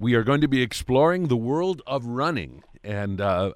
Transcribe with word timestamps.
We 0.00 0.14
are 0.14 0.24
going 0.24 0.40
to 0.40 0.48
be 0.48 0.62
exploring 0.62 1.28
the 1.28 1.36
world 1.36 1.82
of 1.86 2.06
running. 2.06 2.64
And 2.82 3.20
uh, 3.20 3.52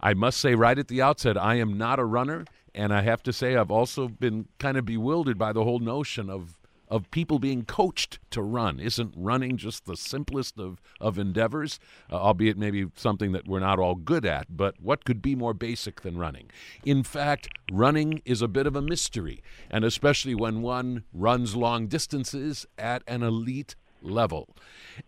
I 0.00 0.14
must 0.14 0.38
say, 0.38 0.54
right 0.54 0.78
at 0.78 0.86
the 0.86 1.02
outset, 1.02 1.36
I 1.36 1.56
am 1.56 1.76
not 1.76 1.98
a 1.98 2.04
runner. 2.04 2.44
And 2.72 2.94
I 2.94 3.02
have 3.02 3.22
to 3.24 3.32
say, 3.32 3.56
I've 3.56 3.72
also 3.72 4.06
been 4.06 4.46
kind 4.60 4.76
of 4.76 4.84
bewildered 4.84 5.36
by 5.36 5.52
the 5.52 5.64
whole 5.64 5.80
notion 5.80 6.30
of 6.30 6.54
of 6.90 7.10
people 7.10 7.38
being 7.38 7.64
coached 7.64 8.18
to 8.30 8.42
run. 8.42 8.80
Isn't 8.80 9.12
running 9.16 9.56
just 9.56 9.84
the 9.84 9.96
simplest 9.96 10.58
of, 10.58 10.80
of 11.00 11.18
endeavors, 11.18 11.78
uh, 12.10 12.16
albeit 12.16 12.56
maybe 12.56 12.86
something 12.96 13.32
that 13.32 13.46
we're 13.46 13.60
not 13.60 13.78
all 13.78 13.94
good 13.94 14.24
at? 14.24 14.56
But 14.56 14.80
what 14.80 15.04
could 15.04 15.20
be 15.20 15.34
more 15.34 15.54
basic 15.54 16.00
than 16.00 16.16
running? 16.16 16.50
In 16.84 17.02
fact, 17.02 17.48
running 17.70 18.22
is 18.24 18.42
a 18.42 18.48
bit 18.48 18.66
of 18.66 18.74
a 18.74 18.82
mystery, 18.82 19.42
and 19.70 19.84
especially 19.84 20.34
when 20.34 20.62
one 20.62 21.04
runs 21.12 21.54
long 21.54 21.88
distances 21.88 22.66
at 22.78 23.02
an 23.06 23.22
elite 23.22 23.74
level. 24.00 24.48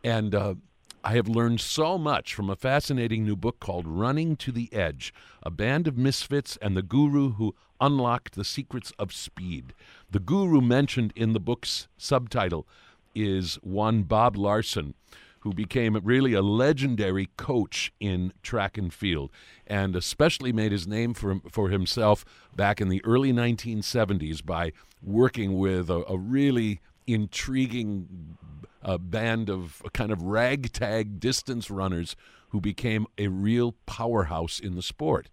And 0.04 0.34
uh, 0.34 0.54
I 1.02 1.14
have 1.14 1.28
learned 1.28 1.62
so 1.62 1.96
much 1.96 2.34
from 2.34 2.50
a 2.50 2.56
fascinating 2.56 3.24
new 3.24 3.36
book 3.36 3.58
called 3.58 3.86
Running 3.86 4.36
to 4.36 4.52
the 4.52 4.68
Edge 4.70 5.14
A 5.42 5.50
Band 5.50 5.88
of 5.88 5.96
Misfits 5.96 6.58
and 6.60 6.76
the 6.76 6.82
Guru 6.82 7.32
Who 7.32 7.54
Unlocked 7.80 8.34
the 8.34 8.44
Secrets 8.44 8.92
of 8.98 9.10
Speed. 9.10 9.72
The 10.10 10.20
guru 10.20 10.60
mentioned 10.60 11.14
in 11.16 11.32
the 11.32 11.40
book's 11.40 11.88
subtitle 11.96 12.66
is 13.14 13.54
one 13.62 14.02
Bob 14.02 14.36
Larsen, 14.36 14.92
who 15.40 15.54
became 15.54 15.98
really 16.04 16.34
a 16.34 16.42
legendary 16.42 17.30
coach 17.38 17.92
in 17.98 18.34
track 18.42 18.76
and 18.76 18.92
field 18.92 19.30
and 19.66 19.96
especially 19.96 20.52
made 20.52 20.70
his 20.70 20.86
name 20.86 21.14
for, 21.14 21.40
for 21.50 21.70
himself 21.70 22.26
back 22.54 22.78
in 22.78 22.90
the 22.90 23.02
early 23.06 23.32
1970s 23.32 24.44
by 24.44 24.70
working 25.02 25.58
with 25.58 25.88
a, 25.88 26.04
a 26.06 26.18
really 26.18 26.82
intriguing 27.06 28.36
a 28.82 28.98
band 28.98 29.50
of 29.50 29.82
kind 29.92 30.10
of 30.10 30.22
ragtag 30.22 31.20
distance 31.20 31.70
runners 31.70 32.16
who 32.50 32.60
became 32.60 33.06
a 33.18 33.28
real 33.28 33.72
powerhouse 33.86 34.58
in 34.58 34.74
the 34.74 34.82
sport. 34.82 35.28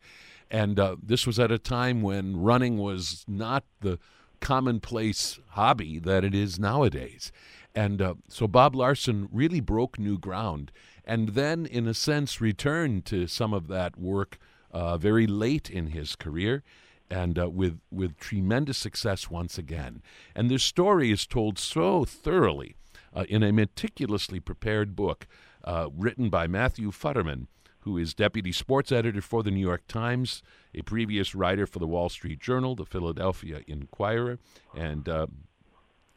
And 0.49 0.80
uh, 0.80 0.95
this 1.02 1.27
was 1.27 1.39
at 1.39 1.52
a 1.52 1.59
time 1.59 2.02
when 2.02 2.38
running 2.38 2.77
was 2.77 3.25
not 3.27 3.63
the 3.81 3.99
commonplace 4.39 5.39
hobby 5.49 5.99
that 5.99 6.23
it 6.23 6.33
is 6.33 6.59
nowadays. 6.59 7.31
And 7.75 8.02
uh, 8.02 8.16
so 8.27 8.47
Bob 8.47 8.75
Larsen 8.75 9.27
really 9.31 9.59
broke 9.59 10.00
new 10.00 10.17
ground 10.17 10.72
and 11.05 11.29
then, 11.29 11.66
in 11.66 11.88
a 11.88 11.94
sense, 11.94 12.41
returned 12.41 13.05
to 13.05 13.27
some 13.27 13.53
of 13.53 13.67
that 13.67 13.97
work 13.97 14.38
uh, 14.72 14.97
very 14.97 15.25
late 15.25 15.69
in 15.69 15.88
his 15.88 16.16
career 16.16 16.63
and 17.09 17.39
uh, 17.39 17.50
with, 17.50 17.79
with 17.89 18.17
tremendous 18.17 18.77
success 18.77 19.29
once 19.29 19.57
again. 19.57 20.02
And 20.35 20.52
this 20.52 20.63
story 20.63 21.11
is 21.11 21.25
told 21.25 21.57
so 21.57 22.03
thoroughly 22.03 22.75
uh, 23.17 23.23
in 23.27 23.41
a 23.41 23.51
meticulously 23.51 24.39
prepared 24.39 24.95
book 24.95 25.27
uh, 25.63 25.89
written 25.95 26.29
by 26.29 26.45
Matthew 26.45 26.91
Futterman, 26.91 27.47
who 27.79 27.97
is 27.97 28.13
deputy 28.13 28.51
sports 28.51 28.91
editor 28.91 29.21
for 29.21 29.41
the 29.41 29.49
New 29.49 29.65
York 29.65 29.87
Times, 29.87 30.43
a 30.75 30.83
previous 30.83 31.33
writer 31.33 31.65
for 31.65 31.79
the 31.79 31.88
Wall 31.88 32.09
Street 32.09 32.39
Journal, 32.39 32.75
the 32.75 32.85
Philadelphia 32.85 33.61
Inquirer, 33.65 34.38
and 34.75 35.09
uh, 35.09 35.25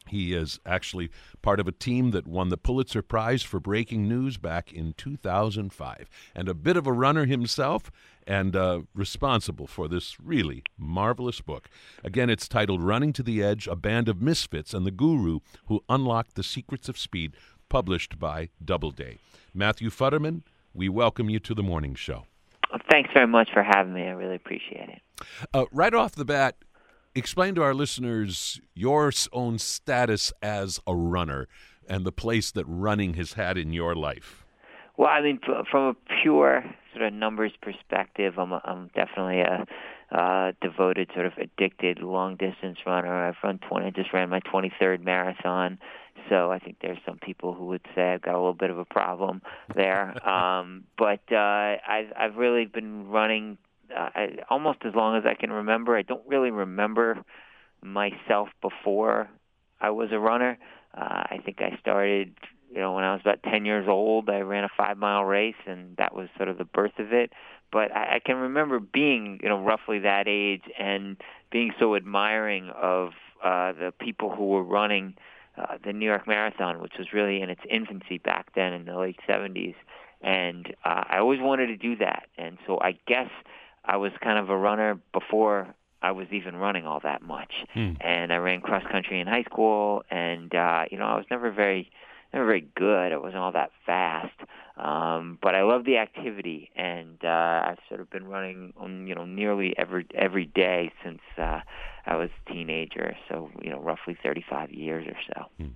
he 0.09 0.35
is 0.35 0.59
actually 0.67 1.11
part 1.43 1.61
of 1.61 1.69
a 1.69 1.73
team 1.73 2.11
that 2.11 2.27
won 2.27 2.49
the 2.49 2.57
Pulitzer 2.57 3.03
Prize 3.03 3.43
for 3.43 3.61
breaking 3.61 4.09
news 4.09 4.37
back 4.37 4.73
in 4.73 4.95
2005, 4.95 6.09
and 6.35 6.49
a 6.49 6.55
bit 6.55 6.77
of 6.77 6.87
a 6.87 6.93
runner 6.93 7.27
himself, 7.27 7.91
and 8.27 8.55
uh, 8.57 8.81
responsible 8.95 9.67
for 9.67 9.89
this 9.89 10.19
really 10.21 10.63
marvelous 10.79 11.41
book. 11.41 11.69
Again, 12.05 12.31
it's 12.31 12.49
titled 12.49 12.83
Running 12.83 13.13
to 13.15 13.23
the 13.23 13.43
Edge 13.43 13.67
A 13.67 13.77
Band 13.77 14.09
of 14.09 14.21
Misfits 14.21 14.75
and 14.75 14.87
the 14.87 14.91
Guru 14.91 15.41
Who 15.67 15.83
Unlocked 15.89 16.35
the 16.35 16.43
Secrets 16.43 16.89
of 16.89 16.99
Speed, 16.99 17.37
published 17.69 18.19
by 18.19 18.51
Doubleday. 18.65 19.19
Matthew 19.55 19.91
Futterman, 19.91 20.43
we 20.75 20.89
welcome 20.89 21.31
you 21.31 21.39
to 21.41 21.55
the 21.55 21.63
morning 21.63 21.95
show. 21.95 22.25
Thanks 22.91 23.11
very 23.13 23.27
much 23.27 23.51
for 23.53 23.63
having 23.63 23.93
me. 23.93 24.03
I 24.03 24.11
really 24.11 24.37
appreciate 24.37 24.89
it. 24.89 25.03
Uh, 25.53 25.65
right 25.73 25.93
off 25.93 26.15
the 26.15 26.25
bat, 26.25 26.57
explain 27.15 27.55
to 27.57 27.63
our 27.63 27.75
listeners 27.75 28.61
your 28.75 29.13
own 29.33 29.59
status 29.59 30.33
as 30.43 30.81
a 30.87 30.95
runner 30.95 31.49
and 31.89 32.05
the 32.05 32.13
place 32.13 32.51
that 32.53 32.65
running 32.67 33.15
has 33.15 33.35
had 33.35 33.59
in 33.59 33.73
your 33.73 33.95
life. 33.95 34.45
Well, 34.97 35.09
I 35.09 35.23
mean, 35.23 35.41
from 35.71 35.83
a 35.83 35.95
pure 36.23 36.63
sort 36.93 37.07
of 37.07 37.13
numbers 37.13 37.53
perspective, 37.63 38.39
I'm, 38.39 38.53
a, 38.53 38.61
I'm 38.65 38.91
definitely 38.95 39.41
a 39.41 39.67
uh, 40.15 40.53
devoted, 40.61 41.11
sort 41.15 41.27
of 41.27 41.33
addicted 41.39 42.01
long 42.01 42.37
distance 42.37 42.79
runner. 42.85 43.29
I've 43.29 43.37
run 43.43 43.61
20. 43.69 43.87
I 43.87 43.91
just 43.91 44.13
ran 44.13 44.29
my 44.29 44.41
23rd 44.41 45.03
marathon, 45.03 45.79
so 46.29 46.51
I 46.51 46.59
think 46.59 46.77
there's 46.83 46.99
some 47.07 47.19
people 47.19 47.55
who 47.55 47.67
would 47.67 47.87
say 47.95 48.13
I've 48.13 48.23
got 48.23 48.35
a 48.35 48.39
little 48.39 48.55
bit 48.55 48.71
of 48.71 48.79
a 48.79 48.85
problem 48.85 49.41
there. 49.75 50.29
um, 50.29 50.85
but 50.99 51.21
uh, 51.33 51.77
I've 51.89 52.13
I've 52.17 52.37
really 52.37 52.67
been 52.67 53.09
running 53.09 53.57
I, 53.95 54.37
almost 54.49 54.79
as 54.85 54.95
long 54.95 55.17
as 55.17 55.25
I 55.27 55.35
can 55.35 55.51
remember. 55.51 55.97
I 55.97 56.03
don't 56.03 56.27
really 56.27 56.51
remember 56.51 57.23
myself 57.83 58.49
before 58.61 59.29
I 59.81 59.91
was 59.91 60.11
a 60.13 60.19
runner. 60.19 60.59
Uh, 60.97 61.01
I 61.01 61.39
think 61.45 61.59
I 61.61 61.79
started, 61.81 62.35
you 62.73 62.81
know, 62.81 62.95
when 62.95 63.05
I 63.05 63.13
was 63.13 63.21
about 63.23 63.43
10 63.43 63.65
years 63.65 63.87
old. 63.89 64.29
I 64.29 64.41
ran 64.41 64.65
a 64.65 64.69
five 64.77 64.99
mile 64.99 65.25
race, 65.25 65.55
and 65.67 65.97
that 65.97 66.15
was 66.15 66.29
sort 66.37 66.49
of 66.49 66.59
the 66.59 66.65
birth 66.65 66.99
of 66.99 67.13
it. 67.13 67.33
But 67.73 67.95
I, 67.95 68.17
I 68.17 68.21
can 68.25 68.37
remember 68.37 68.81
being, 68.81 69.41
you 69.43 69.49
know, 69.49 69.63
roughly 69.63 70.01
that 70.01 70.25
age 70.27 70.65
and 70.79 71.17
being 71.51 71.73
so 71.79 71.97
admiring 71.97 72.71
of 72.71 73.11
uh, 73.45 73.73
the 73.73 73.93
people 73.99 74.35
who 74.35 74.49
were 74.49 74.65
running 74.65 75.15
uh, 75.57 75.79
the 75.85 75.93
New 75.93 76.07
York 76.07 76.27
Marathon, 76.27 76.81
which 76.81 76.93
was 76.99 77.13
really 77.13 77.41
in 77.41 77.51
its 77.51 77.61
infancy 77.71 78.19
back 78.19 78.55
then 78.55 78.73
in 78.73 78.85
the 78.85 78.97
late 78.97 79.19
70s. 79.29 79.75
And 80.23 80.75
uh, 80.85 81.05
I 81.09 81.19
always 81.19 81.41
wanted 81.41 81.69
to 81.69 81.77
do 81.77 81.97
that. 81.97 82.25
And 82.37 82.59
so 82.67 82.79
I 82.81 82.99
guess 83.07 83.31
I 83.91 83.97
was 83.97 84.13
kind 84.23 84.39
of 84.39 84.49
a 84.51 84.57
runner 84.57 85.01
before 85.13 85.75
I 86.01 86.13
was 86.13 86.29
even 86.31 86.55
running 86.55 86.87
all 86.87 87.01
that 87.01 87.23
much. 87.23 87.53
Hmm. 87.75 87.95
And 88.01 88.33
I 88.33 88.37
ran 88.37 88.61
cross 88.61 88.85
country 88.89 89.21
in 89.21 89.27
high 89.27 89.43
school, 89.43 90.05
and 90.13 90.55
uh, 90.55 90.85
you 90.93 90.97
know 90.97 91.07
I 91.07 91.17
was 91.17 91.25
never 91.29 91.51
very, 91.51 91.91
never 92.33 92.47
very 92.47 92.69
good. 92.77 93.13
I 93.13 93.17
wasn't 93.17 93.39
all 93.39 93.51
that 93.51 93.73
fast, 93.85 94.39
um, 94.77 95.39
but 95.43 95.57
I 95.57 95.63
love 95.63 95.85
the 95.87 95.97
activity, 95.97 96.71
and 96.77 97.19
uh, 97.25 97.65
I've 97.67 97.79
sort 97.89 98.01
of 98.01 98.09
been 98.11 98.29
running, 98.29 98.73
um, 98.81 99.09
you 99.09 99.15
know, 99.17 99.25
nearly 99.25 99.75
every 99.77 100.07
every 100.15 100.47
day 100.47 100.93
since 101.05 101.21
uh, 101.37 101.63
I 102.07 102.15
was 102.15 102.31
a 102.47 102.53
teenager. 102.53 103.17
So 103.29 103.51
you 103.61 103.71
know, 103.71 103.81
roughly 103.81 104.17
35 104.23 104.71
years 104.71 105.09
or 105.09 105.17
so. 105.35 105.47
Hmm. 105.59 105.71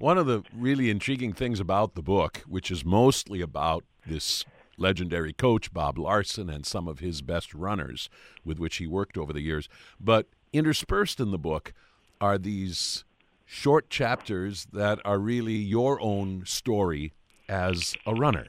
One 0.00 0.18
of 0.18 0.26
the 0.26 0.42
really 0.52 0.90
intriguing 0.90 1.32
things 1.32 1.60
about 1.60 1.94
the 1.94 2.02
book, 2.02 2.42
which 2.48 2.72
is 2.72 2.84
mostly 2.84 3.40
about 3.40 3.84
this 4.04 4.44
legendary 4.76 5.32
coach 5.32 5.72
Bob 5.72 5.98
Larsen 5.98 6.50
and 6.50 6.64
some 6.66 6.88
of 6.88 7.00
his 7.00 7.22
best 7.22 7.54
runners 7.54 8.08
with 8.44 8.58
which 8.58 8.76
he 8.76 8.86
worked 8.86 9.16
over 9.16 9.32
the 9.32 9.40
years. 9.40 9.68
But 10.00 10.26
interspersed 10.52 11.20
in 11.20 11.30
the 11.30 11.38
book 11.38 11.72
are 12.20 12.38
these 12.38 13.04
short 13.44 13.90
chapters 13.90 14.66
that 14.72 14.98
are 15.04 15.18
really 15.18 15.54
your 15.54 16.00
own 16.00 16.44
story 16.46 17.12
as 17.48 17.94
a 18.06 18.14
runner. 18.14 18.46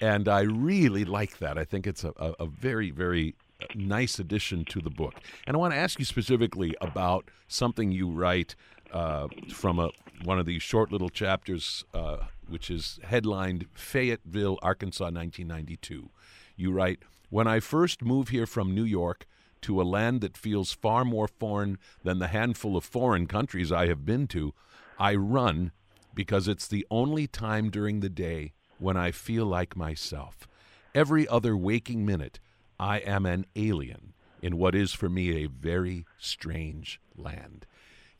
And 0.00 0.28
I 0.28 0.40
really 0.40 1.04
like 1.04 1.38
that. 1.38 1.58
I 1.58 1.64
think 1.64 1.86
it's 1.86 2.02
a, 2.02 2.12
a, 2.16 2.46
very, 2.46 2.90
very 2.90 3.34
nice 3.74 4.18
addition 4.18 4.64
to 4.66 4.80
the 4.80 4.90
book. 4.90 5.14
And 5.46 5.56
I 5.56 5.58
want 5.58 5.74
to 5.74 5.78
ask 5.78 5.98
you 5.98 6.04
specifically 6.04 6.74
about 6.80 7.30
something 7.46 7.92
you 7.92 8.10
write 8.10 8.56
uh, 8.92 9.28
from 9.52 9.78
a, 9.78 9.90
one 10.24 10.38
of 10.38 10.46
these 10.46 10.62
short 10.62 10.92
little 10.92 11.08
chapters 11.08 11.84
uh, 11.94 12.18
which 12.48 12.70
is 12.70 13.00
headlined 13.04 13.66
Fayetteville, 13.72 14.58
Arkansas, 14.62 15.04
1992. 15.04 16.10
You 16.56 16.70
write, 16.70 17.02
When 17.30 17.46
I 17.46 17.60
first 17.60 18.02
moved 18.02 18.28
here 18.28 18.46
from 18.46 18.74
New 18.74 18.84
York 18.84 19.26
to 19.62 19.80
a 19.80 19.84
land 19.84 20.20
that 20.20 20.36
feels 20.36 20.72
far 20.72 21.04
more 21.04 21.28
foreign 21.28 21.78
than 22.02 22.18
the 22.18 22.28
handful 22.28 22.76
of 22.76 22.84
foreign 22.84 23.26
countries 23.26 23.72
I 23.72 23.86
have 23.86 24.04
been 24.04 24.26
to, 24.28 24.52
I 24.98 25.14
run 25.14 25.72
because 26.14 26.46
it's 26.46 26.68
the 26.68 26.86
only 26.90 27.26
time 27.26 27.70
during 27.70 28.00
the 28.00 28.10
day 28.10 28.52
when 28.78 28.96
I 28.96 29.12
feel 29.12 29.46
like 29.46 29.76
myself. 29.76 30.46
Every 30.94 31.26
other 31.26 31.56
waking 31.56 32.04
minute, 32.04 32.38
I 32.78 32.98
am 32.98 33.24
an 33.24 33.46
alien 33.56 34.12
in 34.42 34.58
what 34.58 34.74
is 34.74 34.92
for 34.92 35.08
me 35.08 35.42
a 35.42 35.48
very 35.48 36.04
strange 36.18 37.00
land. 37.16 37.64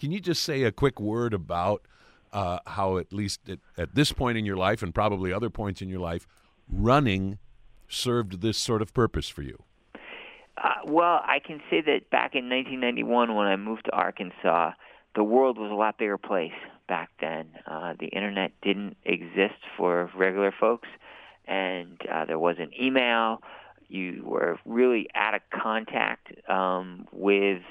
Can 0.02 0.10
you 0.10 0.18
just 0.18 0.42
say 0.42 0.64
a 0.64 0.72
quick 0.72 0.98
word 0.98 1.32
about 1.32 1.86
uh, 2.32 2.58
how 2.66 2.98
at 2.98 3.12
least 3.12 3.48
at, 3.48 3.60
at, 3.78 3.94
this 3.94 4.10
point 4.10 4.36
in 4.36 4.44
your 4.44 4.56
life 4.56 4.82
and 4.82 4.92
probably 4.92 5.32
other 5.32 5.48
points 5.48 5.80
in 5.80 5.88
your 5.88 6.00
life, 6.00 6.26
running 6.68 7.38
served 7.88 8.40
this 8.40 8.58
sort 8.58 8.82
of 8.82 8.92
purpose 8.92 9.28
for 9.28 9.42
you? 9.42 9.62
Uh, 10.58 10.70
well, 10.84 11.20
I 11.24 11.38
can 11.38 11.60
say 11.70 11.82
that 11.82 12.10
back 12.10 12.34
in 12.34 12.50
1991 12.50 13.36
when 13.36 13.46
I 13.46 13.54
moved 13.54 13.84
to 13.84 13.92
Arkansas, 13.92 14.72
the 15.14 15.22
world 15.22 15.56
was 15.56 15.70
a 15.70 15.74
lot 15.74 15.98
bigger 15.98 16.18
place 16.18 16.50
back 16.88 17.10
then. 17.20 17.50
Uh, 17.64 17.94
the 18.00 18.06
internet 18.06 18.50
didn't 18.60 18.96
exist 19.04 19.60
for 19.76 20.10
regular 20.16 20.52
folks, 20.58 20.88
and 21.46 21.96
uh, 22.12 22.24
there 22.24 22.40
wasn't 22.40 22.72
email. 22.76 23.40
You 23.86 24.24
were 24.26 24.58
really 24.66 25.06
out 25.14 25.36
of 25.36 25.42
contact 25.52 26.32
um, 26.50 27.06
with 27.12 27.62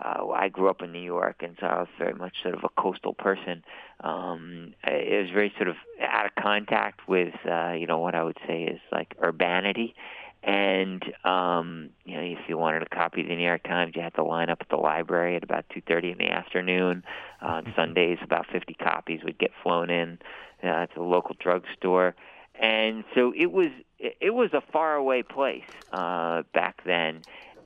uh, 0.00 0.28
I 0.28 0.48
grew 0.48 0.68
up 0.68 0.82
in 0.82 0.92
New 0.92 1.02
York, 1.02 1.36
and 1.40 1.56
so 1.60 1.66
I 1.66 1.78
was 1.80 1.88
very 1.98 2.14
much 2.14 2.42
sort 2.42 2.54
of 2.54 2.64
a 2.64 2.80
coastal 2.80 3.14
person. 3.14 3.62
Um, 4.02 4.74
it 4.84 5.22
was 5.22 5.30
very 5.30 5.52
sort 5.56 5.68
of 5.68 5.76
out 6.00 6.26
of 6.26 6.34
contact 6.42 7.06
with, 7.08 7.34
uh, 7.50 7.72
you 7.72 7.86
know, 7.86 7.98
what 7.98 8.14
I 8.14 8.24
would 8.24 8.38
say 8.46 8.62
is 8.64 8.80
like 8.90 9.14
urbanity. 9.22 9.94
And 10.42 11.02
um, 11.24 11.90
you 12.06 12.16
know, 12.16 12.22
if 12.22 12.38
you 12.48 12.56
wanted 12.56 12.82
a 12.82 12.88
copy 12.88 13.20
of 13.20 13.28
the 13.28 13.36
New 13.36 13.44
York 13.44 13.62
Times, 13.62 13.92
you 13.94 14.00
had 14.00 14.14
to 14.14 14.24
line 14.24 14.48
up 14.48 14.58
at 14.62 14.70
the 14.70 14.76
library 14.76 15.36
at 15.36 15.42
about 15.42 15.66
two 15.68 15.82
thirty 15.86 16.10
in 16.10 16.16
the 16.16 16.30
afternoon. 16.30 17.04
Uh, 17.42 17.46
on 17.46 17.72
Sundays, 17.76 18.16
about 18.22 18.46
fifty 18.50 18.72
copies 18.72 19.20
would 19.22 19.38
get 19.38 19.50
flown 19.62 19.90
in 19.90 20.18
uh, 20.62 20.86
to 20.86 20.94
the 20.94 21.02
local 21.02 21.36
drugstore, 21.38 22.14
and 22.54 23.04
so 23.14 23.34
it 23.36 23.52
was 23.52 23.68
it 23.98 24.32
was 24.32 24.54
a 24.54 24.62
faraway 24.72 25.22
place 25.22 25.68
uh, 25.92 26.42
back 26.54 26.82
then. 26.86 27.20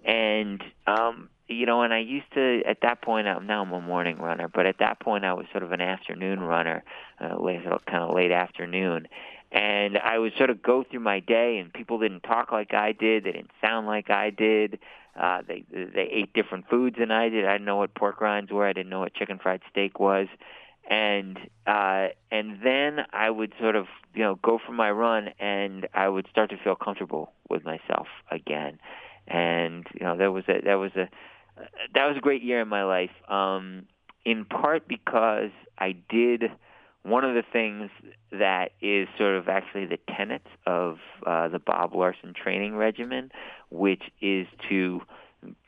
And 0.04 0.60
um, 0.88 1.30
you 1.48 1.66
know, 1.66 1.82
and 1.82 1.92
I 1.92 1.98
used 1.98 2.32
to 2.34 2.62
at 2.66 2.78
that 2.82 3.02
point. 3.02 3.26
I'm 3.26 3.46
now 3.46 3.62
I'm 3.62 3.72
a 3.72 3.80
morning 3.80 4.18
runner, 4.18 4.48
but 4.48 4.66
at 4.66 4.78
that 4.78 5.00
point 5.00 5.24
I 5.24 5.34
was 5.34 5.46
sort 5.52 5.62
of 5.62 5.72
an 5.72 5.80
afternoon 5.80 6.40
runner, 6.40 6.82
uh, 7.20 7.36
late, 7.40 7.62
kind 7.86 8.02
of 8.02 8.14
late 8.14 8.32
afternoon. 8.32 9.08
And 9.52 9.98
I 9.98 10.18
would 10.18 10.32
sort 10.36 10.50
of 10.50 10.62
go 10.62 10.84
through 10.90 11.00
my 11.00 11.20
day, 11.20 11.58
and 11.58 11.72
people 11.72 11.98
didn't 11.98 12.22
talk 12.22 12.50
like 12.50 12.74
I 12.74 12.92
did. 12.92 13.24
They 13.24 13.32
didn't 13.32 13.50
sound 13.60 13.86
like 13.86 14.10
I 14.10 14.30
did. 14.30 14.78
Uh, 15.20 15.42
they 15.46 15.64
they 15.70 16.08
ate 16.10 16.32
different 16.32 16.68
foods 16.68 16.96
than 16.98 17.10
I 17.10 17.28
did. 17.28 17.44
I 17.44 17.52
didn't 17.52 17.66
know 17.66 17.76
what 17.76 17.94
pork 17.94 18.20
rinds 18.20 18.50
were. 18.50 18.66
I 18.66 18.72
didn't 18.72 18.90
know 18.90 19.00
what 19.00 19.14
chicken 19.14 19.38
fried 19.38 19.60
steak 19.70 20.00
was. 20.00 20.26
And 20.90 21.38
uh, 21.66 22.08
and 22.32 22.58
then 22.64 23.00
I 23.12 23.30
would 23.30 23.52
sort 23.60 23.76
of 23.76 23.86
you 24.14 24.22
know 24.22 24.34
go 24.42 24.58
for 24.64 24.72
my 24.72 24.90
run, 24.90 25.28
and 25.38 25.86
I 25.94 26.08
would 26.08 26.26
start 26.30 26.50
to 26.50 26.56
feel 26.56 26.74
comfortable 26.74 27.32
with 27.48 27.64
myself 27.64 28.08
again. 28.30 28.78
And 29.28 29.86
you 29.94 30.04
know 30.04 30.16
there 30.16 30.32
was 30.32 30.44
a 30.48 30.60
that 30.64 30.74
was 30.74 30.92
a 30.96 31.08
that 31.94 32.06
was 32.06 32.16
a 32.16 32.20
great 32.20 32.42
year 32.42 32.60
in 32.60 32.68
my 32.68 32.84
life. 32.84 33.10
Um, 33.28 33.86
in 34.24 34.44
part 34.44 34.88
because 34.88 35.50
I 35.78 35.96
did 36.08 36.44
one 37.02 37.24
of 37.24 37.34
the 37.34 37.42
things 37.52 37.90
that 38.32 38.70
is 38.80 39.06
sort 39.18 39.36
of 39.36 39.48
actually 39.48 39.86
the 39.86 39.98
tenets 40.16 40.48
of 40.66 40.98
uh, 41.26 41.48
the 41.48 41.58
Bob 41.58 41.94
Larsen 41.94 42.32
training 42.34 42.76
regimen, 42.76 43.30
which 43.70 44.02
is 44.22 44.46
to 44.70 45.02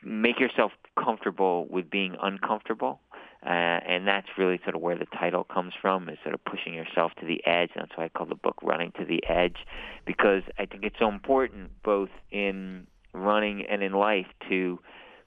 make 0.03 0.41
yourself 0.41 0.73
comfortable 0.99 1.67
with 1.69 1.91
being 1.91 2.17
uncomfortable. 2.23 3.01
Uh, 3.45 3.51
and 3.87 4.09
that's 4.09 4.27
really 4.39 4.59
sort 4.65 4.75
of 4.75 4.81
where 4.81 4.97
the 4.97 5.07
title 5.07 5.45
comes 5.45 5.75
from, 5.81 6.09
is 6.09 6.19
sort 6.23 6.35
of 6.35 6.43
pushing 6.45 6.73
yourself 6.73 7.13
to 7.21 7.27
the 7.27 7.47
edge. 7.47 7.71
That's 7.77 7.93
why 7.95 8.07
I 8.07 8.09
call 8.09 8.27
the 8.27 8.35
book 8.35 8.57
Running 8.63 8.93
to 8.99 9.05
the 9.05 9.23
Edge, 9.29 9.59
because 10.07 10.43
I 10.59 10.65
think 10.65 10.85
it's 10.85 10.97
so 10.99 11.09
important 11.09 11.71
both 11.85 12.09
in 12.33 12.87
running 13.13 13.65
and 13.71 13.83
in 13.83 13.93
life 13.93 14.27
to 14.49 14.81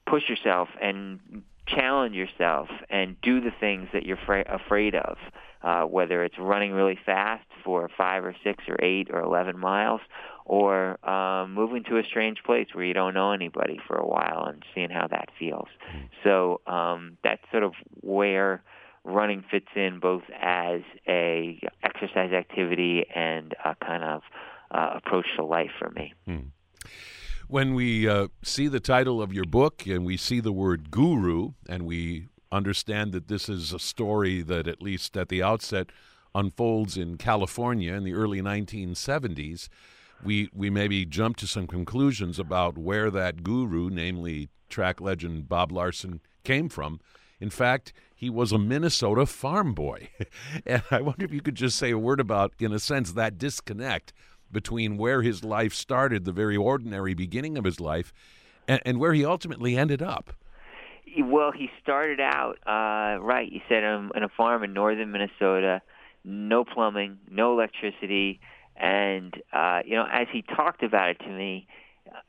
push 0.09 0.23
yourself 0.29 0.69
and 0.81 1.43
challenge 1.67 2.15
yourself 2.15 2.67
and 2.89 3.15
do 3.21 3.41
the 3.41 3.51
things 3.59 3.87
that 3.93 4.05
you're 4.05 4.19
fra- 4.25 4.45
afraid 4.47 4.95
of, 4.95 5.17
uh, 5.61 5.83
whether 5.83 6.23
it's 6.23 6.37
running 6.39 6.71
really 6.71 6.97
fast 7.05 7.45
for 7.63 7.89
five 7.97 8.23
or 8.23 8.35
six 8.43 8.63
or 8.67 8.77
eight 8.83 9.09
or 9.11 9.21
11 9.21 9.57
miles, 9.57 10.01
or 10.45 10.97
um, 11.07 11.53
moving 11.53 11.83
to 11.83 11.97
a 11.97 12.03
strange 12.03 12.41
place 12.43 12.67
where 12.73 12.83
you 12.83 12.93
don't 12.93 13.13
know 13.13 13.31
anybody 13.31 13.79
for 13.87 13.97
a 13.97 14.07
while 14.07 14.45
and 14.47 14.63
seeing 14.73 14.89
how 14.89 15.07
that 15.07 15.29
feels. 15.37 15.67
Hmm. 15.91 15.97
So 16.23 16.61
um, 16.65 17.17
that's 17.23 17.43
sort 17.51 17.63
of 17.63 17.73
where 18.01 18.63
running 19.03 19.43
fits 19.49 19.67
in 19.75 19.99
both 19.99 20.23
as 20.41 20.81
a 21.07 21.59
exercise 21.83 22.33
activity 22.33 23.05
and 23.13 23.53
a 23.63 23.75
kind 23.75 24.03
of 24.03 24.21
uh, 24.71 24.91
approach 24.95 25.25
to 25.35 25.45
life 25.45 25.71
for 25.77 25.89
me. 25.91 26.13
Hmm. 26.25 26.39
When 27.49 27.73
we 27.73 28.07
uh, 28.07 28.27
see 28.43 28.67
the 28.67 28.79
title 28.79 29.23
of 29.23 29.33
your 29.33 29.43
book 29.43 29.87
and 29.87 30.05
we 30.05 30.17
see 30.17 30.39
the 30.39 30.51
word 30.51 30.91
guru, 30.91 31.53
and 31.67 31.87
we 31.87 32.27
understand 32.51 33.11
that 33.13 33.27
this 33.27 33.49
is 33.49 33.73
a 33.73 33.79
story 33.79 34.43
that, 34.43 34.67
at 34.67 34.83
least 34.83 35.17
at 35.17 35.29
the 35.29 35.41
outset, 35.41 35.89
unfolds 36.35 36.95
in 36.95 37.17
California 37.17 37.91
in 37.95 38.03
the 38.03 38.13
early 38.13 38.39
1970s, 38.39 39.67
we, 40.23 40.51
we 40.53 40.69
maybe 40.69 41.07
jump 41.07 41.37
to 41.37 41.47
some 41.47 41.65
conclusions 41.65 42.37
about 42.37 42.77
where 42.77 43.09
that 43.09 43.41
guru, 43.41 43.89
namely 43.89 44.49
track 44.69 45.01
legend 45.01 45.49
Bob 45.49 45.71
Larsen, 45.71 46.21
came 46.43 46.69
from. 46.69 46.99
In 47.41 47.49
fact, 47.49 47.93
he 48.15 48.29
was 48.29 48.51
a 48.51 48.59
Minnesota 48.59 49.25
farm 49.25 49.73
boy. 49.73 50.09
and 50.67 50.83
I 50.91 51.01
wonder 51.01 51.25
if 51.25 51.33
you 51.33 51.41
could 51.41 51.55
just 51.55 51.79
say 51.79 51.89
a 51.89 51.97
word 51.97 52.19
about, 52.19 52.53
in 52.59 52.71
a 52.71 52.79
sense, 52.79 53.13
that 53.13 53.39
disconnect 53.39 54.13
between 54.51 54.97
where 54.97 55.21
his 55.21 55.43
life 55.43 55.73
started, 55.73 56.25
the 56.25 56.31
very 56.31 56.57
ordinary 56.57 57.13
beginning 57.13 57.57
of 57.57 57.63
his 57.63 57.79
life, 57.79 58.13
and, 58.67 58.81
and 58.85 58.99
where 58.99 59.13
he 59.13 59.25
ultimately 59.25 59.77
ended 59.77 60.01
up. 60.01 60.33
Well, 61.21 61.51
he 61.51 61.69
started 61.81 62.19
out 62.19 62.57
uh, 62.67 63.19
right. 63.21 63.51
You 63.51 63.61
said 63.67 63.83
um, 63.83 64.11
in 64.15 64.23
a 64.23 64.29
farm 64.29 64.63
in 64.63 64.73
northern 64.73 65.11
Minnesota, 65.11 65.81
no 66.23 66.63
plumbing, 66.63 67.17
no 67.29 67.53
electricity, 67.53 68.39
and 68.75 69.33
uh, 69.51 69.81
you 69.85 69.95
know, 69.95 70.05
as 70.11 70.27
he 70.31 70.43
talked 70.43 70.83
about 70.83 71.09
it 71.09 71.19
to 71.19 71.29
me, 71.29 71.67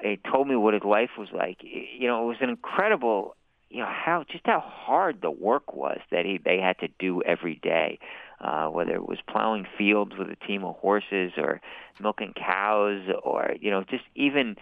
he 0.02 0.18
told 0.30 0.48
me 0.48 0.56
what 0.56 0.74
his 0.74 0.82
life 0.82 1.10
was 1.18 1.28
like. 1.32 1.58
You 1.62 2.08
know, 2.08 2.24
it 2.24 2.26
was 2.26 2.38
an 2.40 2.48
incredible 2.48 3.36
you 3.70 3.78
know 3.78 3.88
how 3.88 4.24
just 4.30 4.44
how 4.46 4.60
hard 4.60 5.22
the 5.22 5.30
work 5.30 5.72
was 5.72 6.00
that 6.10 6.24
he 6.24 6.38
they 6.44 6.58
had 6.58 6.78
to 6.80 6.88
do 6.98 7.22
every 7.22 7.54
day 7.62 7.98
uh 8.40 8.66
whether 8.66 8.94
it 8.94 9.08
was 9.08 9.18
plowing 9.28 9.66
fields 9.76 10.12
with 10.18 10.28
a 10.28 10.46
team 10.46 10.64
of 10.64 10.76
horses 10.76 11.32
or 11.36 11.60
milking 12.00 12.32
cows 12.34 13.02
or 13.22 13.54
you 13.60 13.70
know 13.70 13.82
just 13.84 14.04
even 14.14 14.56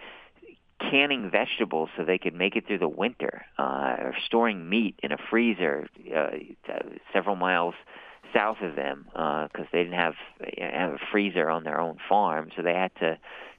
canning 0.79 1.29
vegetables 1.29 1.89
so 1.97 2.05
they 2.05 2.17
could 2.17 2.33
make 2.33 2.55
it 2.55 2.65
through 2.65 2.77
the 2.79 2.87
winter 2.87 3.45
uh 3.57 3.95
or 3.99 4.15
storing 4.25 4.69
meat 4.69 4.95
in 5.03 5.11
a 5.11 5.17
freezer 5.29 5.89
uh, 6.15 6.29
several 7.13 7.35
miles 7.35 7.75
south 8.33 8.57
of 8.61 8.75
them 8.75 9.05
because 9.05 9.49
uh, 9.65 9.69
they 9.71 9.83
didn't 9.83 9.99
have, 9.99 10.15
have 10.57 10.93
a 10.93 10.99
freezer 11.11 11.49
on 11.49 11.63
their 11.63 11.79
own 11.79 11.97
farm, 12.07 12.49
so 12.55 12.61
they 12.61 12.73
had 12.73 12.91
to 12.99 13.17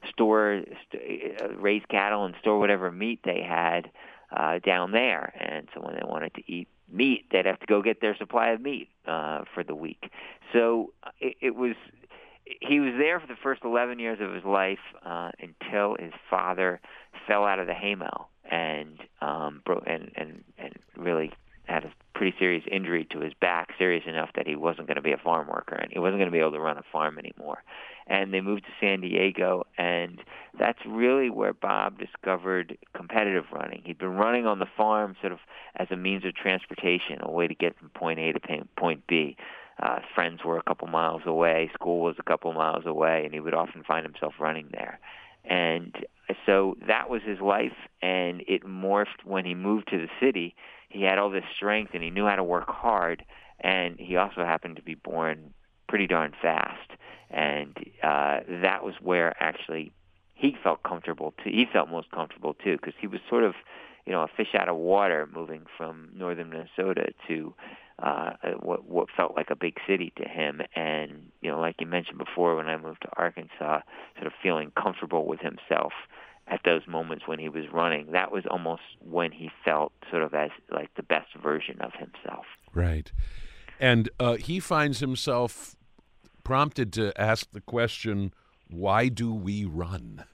store, 0.09 0.61
st- 0.89 1.41
uh, 1.41 1.49
raise 1.55 1.83
cattle 1.89 2.25
and 2.25 2.35
store 2.39 2.59
whatever 2.59 2.91
meat 2.91 3.19
they 3.23 3.41
had 3.41 3.89
uh, 4.35 4.59
down 4.59 4.91
there. 4.91 5.33
And 5.39 5.67
so 5.73 5.81
when 5.81 5.95
they 5.95 6.03
wanted 6.03 6.33
to 6.35 6.51
eat 6.51 6.67
meat, 6.91 7.25
they'd 7.31 7.45
have 7.45 7.59
to 7.59 7.65
go 7.65 7.81
get 7.81 8.01
their 8.01 8.15
supply 8.17 8.49
of 8.49 8.61
meat 8.61 8.89
uh, 9.07 9.43
for 9.53 9.63
the 9.63 9.75
week. 9.75 10.11
So 10.53 10.93
uh, 11.03 11.11
it, 11.19 11.37
it 11.41 11.55
was 11.55 11.75
he 12.59 12.79
was 12.79 12.93
there 12.97 13.19
for 13.19 13.27
the 13.27 13.37
first 13.41 13.61
11 13.63 13.99
years 13.99 14.19
of 14.19 14.33
his 14.33 14.43
life 14.43 14.79
uh, 15.05 15.31
until 15.39 15.95
his 15.97 16.11
father 16.29 16.81
fell 17.27 17.45
out 17.45 17.59
of 17.59 17.67
the 17.67 17.73
haymow 17.73 18.25
and 18.49 18.99
um, 19.21 19.61
bro- 19.65 19.83
and 19.85 20.11
and 20.15 20.43
and 20.57 20.73
really 20.97 21.31
had 21.65 21.85
a 21.85 21.93
pretty 22.21 22.37
serious 22.37 22.63
injury 22.71 23.03
to 23.09 23.19
his 23.19 23.33
back, 23.41 23.69
serious 23.79 24.03
enough 24.05 24.29
that 24.35 24.45
he 24.45 24.55
wasn't 24.55 24.85
going 24.85 24.95
to 24.95 25.01
be 25.01 25.11
a 25.11 25.17
farm 25.17 25.47
worker 25.47 25.73
and 25.73 25.91
he 25.91 25.97
wasn't 25.97 26.19
going 26.19 26.27
to 26.27 26.31
be 26.31 26.37
able 26.37 26.51
to 26.51 26.59
run 26.59 26.77
a 26.77 26.83
farm 26.91 27.17
anymore. 27.17 27.63
And 28.05 28.31
they 28.31 28.41
moved 28.41 28.61
to 28.65 28.69
San 28.79 29.01
Diego, 29.01 29.65
and 29.75 30.21
that's 30.59 30.77
really 30.85 31.31
where 31.31 31.51
Bob 31.51 31.97
discovered 31.97 32.77
competitive 32.93 33.45
running. 33.51 33.81
He'd 33.85 33.97
been 33.97 34.13
running 34.13 34.45
on 34.45 34.59
the 34.59 34.67
farm 34.77 35.15
sort 35.19 35.33
of 35.33 35.39
as 35.77 35.87
a 35.89 35.95
means 35.95 36.23
of 36.23 36.35
transportation, 36.35 37.17
a 37.21 37.31
way 37.31 37.47
to 37.47 37.55
get 37.55 37.75
from 37.79 37.89
point 37.89 38.19
A 38.19 38.33
to 38.33 38.39
point 38.77 39.07
B. 39.07 39.35
Uh, 39.81 40.01
friends 40.13 40.41
were 40.45 40.59
a 40.59 40.63
couple 40.63 40.89
miles 40.89 41.23
away, 41.25 41.71
school 41.73 42.01
was 42.01 42.17
a 42.19 42.23
couple 42.23 42.53
miles 42.53 42.85
away, 42.85 43.23
and 43.25 43.33
he 43.33 43.39
would 43.39 43.55
often 43.55 43.83
find 43.83 44.05
himself 44.05 44.35
running 44.39 44.67
there. 44.71 44.99
And 45.43 45.95
so 46.45 46.77
that 46.87 47.09
was 47.09 47.21
his 47.23 47.39
life, 47.39 47.75
and 48.01 48.41
it 48.47 48.63
morphed 48.63 49.25
when 49.25 49.45
he 49.45 49.55
moved 49.55 49.89
to 49.89 49.97
the 49.97 50.09
city. 50.19 50.55
He 50.89 51.03
had 51.03 51.17
all 51.17 51.29
this 51.29 51.43
strength 51.55 51.91
and 51.93 52.03
he 52.03 52.09
knew 52.09 52.25
how 52.25 52.35
to 52.35 52.43
work 52.43 52.69
hard 52.69 53.23
and 53.59 53.99
he 53.99 54.17
also 54.17 54.43
happened 54.43 54.75
to 54.75 54.81
be 54.81 54.95
born 54.95 55.53
pretty 55.87 56.07
darn 56.07 56.33
fast. 56.41 56.91
And 57.29 57.77
uh 58.03 58.41
that 58.61 58.83
was 58.83 58.95
where 59.01 59.41
actually 59.41 59.93
he 60.33 60.57
felt 60.63 60.83
comfortable 60.83 61.33
too 61.43 61.49
he 61.51 61.65
felt 61.71 61.89
most 61.89 62.11
comfortable 62.11 62.55
too 62.55 62.75
because 62.75 62.93
he 62.99 63.07
was 63.07 63.21
sort 63.29 63.43
of 63.43 63.53
you 64.05 64.11
know 64.11 64.23
a 64.23 64.27
fish 64.27 64.53
out 64.53 64.67
of 64.67 64.75
water 64.75 65.29
moving 65.33 65.65
from 65.77 66.09
northern 66.13 66.49
minnesota 66.49 67.13
to 67.27 67.53
uh 68.01 68.31
what 68.59 68.85
what 68.85 69.07
felt 69.15 69.35
like 69.35 69.49
a 69.49 69.55
big 69.55 69.77
city 69.87 70.11
to 70.15 70.27
him 70.27 70.61
and 70.75 71.31
you 71.41 71.51
know 71.51 71.59
like 71.59 71.75
you 71.79 71.85
mentioned 71.85 72.17
before 72.17 72.55
when 72.55 72.67
i 72.67 72.77
moved 72.77 73.01
to 73.01 73.09
arkansas 73.17 73.81
sort 74.15 74.27
of 74.27 74.33
feeling 74.41 74.71
comfortable 74.75 75.25
with 75.25 75.39
himself 75.39 75.93
at 76.47 76.61
those 76.65 76.81
moments 76.87 77.27
when 77.27 77.39
he 77.39 77.49
was 77.49 77.65
running. 77.71 78.11
That 78.11 78.31
was 78.31 78.43
almost 78.49 78.81
when 78.99 79.31
he 79.31 79.49
felt 79.63 79.93
sort 80.09 80.23
of 80.23 80.33
as 80.33 80.51
like 80.69 80.93
the 80.95 81.03
best 81.03 81.33
version 81.41 81.79
of 81.81 81.93
himself. 81.93 82.45
Right. 82.73 83.11
And 83.79 84.09
uh, 84.19 84.35
he 84.35 84.59
finds 84.59 84.99
himself 84.99 85.75
prompted 86.43 86.91
to 86.93 87.19
ask 87.19 87.51
the 87.51 87.61
question, 87.61 88.33
why 88.69 89.07
do 89.07 89.33
we 89.33 89.65
run? 89.65 90.25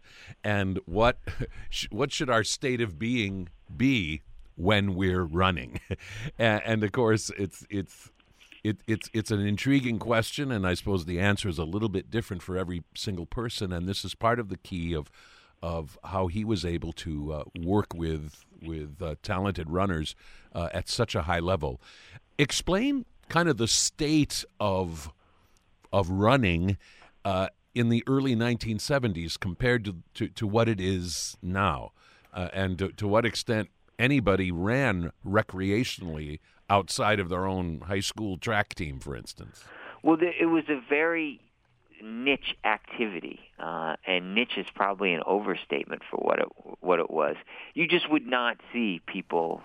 And 0.44 0.80
what 0.86 1.20
what 1.92 2.12
should 2.12 2.30
our 2.30 2.44
state 2.44 2.82
of 2.82 2.98
being 2.98 3.50
be 3.76 4.24
when 4.58 4.96
we're 4.96 5.24
running? 5.24 5.80
and, 6.38 6.62
and 6.66 6.84
of 6.84 6.92
course, 6.92 7.32
it's 7.38 7.66
it's 7.70 8.12
it, 8.64 8.78
it's 8.86 9.10
it's 9.14 9.32
an 9.32 9.40
intriguing 9.40 10.00
question, 10.00 10.52
and 10.52 10.68
I 10.68 10.74
suppose 10.74 11.06
the 11.06 11.20
answer 11.20 11.48
is 11.48 11.58
a 11.58 11.64
little 11.64 11.90
bit 11.90 12.12
different 12.12 12.44
for 12.44 12.58
every 12.58 12.84
single 12.94 13.26
person. 13.26 13.72
And 13.72 13.88
this 13.88 14.04
is 14.04 14.14
part 14.14 14.40
of 14.40 14.50
the 14.50 14.58
key 14.58 14.94
of 14.94 15.10
of 15.64 15.98
how 16.04 16.28
he 16.28 16.44
was 16.44 16.66
able 16.66 16.94
to 16.94 17.34
uh, 17.34 17.44
work 17.62 17.94
with 17.94 18.44
with 18.62 19.02
uh, 19.02 19.16
talented 19.24 19.70
runners 19.70 20.16
uh, 20.54 20.70
at 20.74 20.90
such 20.90 21.16
a 21.16 21.24
high 21.24 21.40
level. 21.40 21.80
Explain 22.38 23.06
kind 23.30 23.48
of 23.48 23.58
the 23.58 23.68
state 23.68 24.44
of 24.60 25.12
of 25.94 26.10
running 26.10 26.78
uh, 27.24 27.48
in 27.74 27.90
the 27.90 28.04
early 28.08 28.36
1970s 28.36 29.40
compared 29.40 29.86
to, 29.86 29.98
to, 30.16 30.28
to 30.30 30.48
what 30.48 30.68
it 30.68 30.82
is 30.82 31.38
now, 31.44 31.92
uh, 32.34 32.50
and 32.52 32.80
to, 32.80 32.90
to 32.94 33.08
what 33.08 33.26
extent 33.26 33.70
anybody 34.00 34.52
ran 34.52 35.12
recreationally 35.26 36.40
outside 36.70 37.20
of 37.20 37.30
their 37.30 37.46
own 37.46 37.82
high 37.82 38.00
school 38.00 38.38
track 38.38 38.76
team, 38.76 39.00
for 39.00 39.16
instance. 39.16 39.64
Well, 40.04 40.18
it 40.22 40.46
was 40.46 40.66
a 40.70 40.80
very 40.88 41.42
niche 42.02 42.56
activity, 42.64 43.40
uh, 43.60 43.96
and 44.06 44.36
niche 44.36 44.58
is 44.58 44.68
probably 44.74 45.14
an 45.14 45.22
overstatement 45.26 46.04
for 46.10 46.18
what 46.18 46.40
it 46.40 46.48
what 46.80 47.00
it 47.00 47.10
was. 47.10 47.36
You 47.74 47.88
just 47.88 48.10
would 48.10 48.28
not 48.28 48.58
see 48.72 49.02
people 49.06 49.62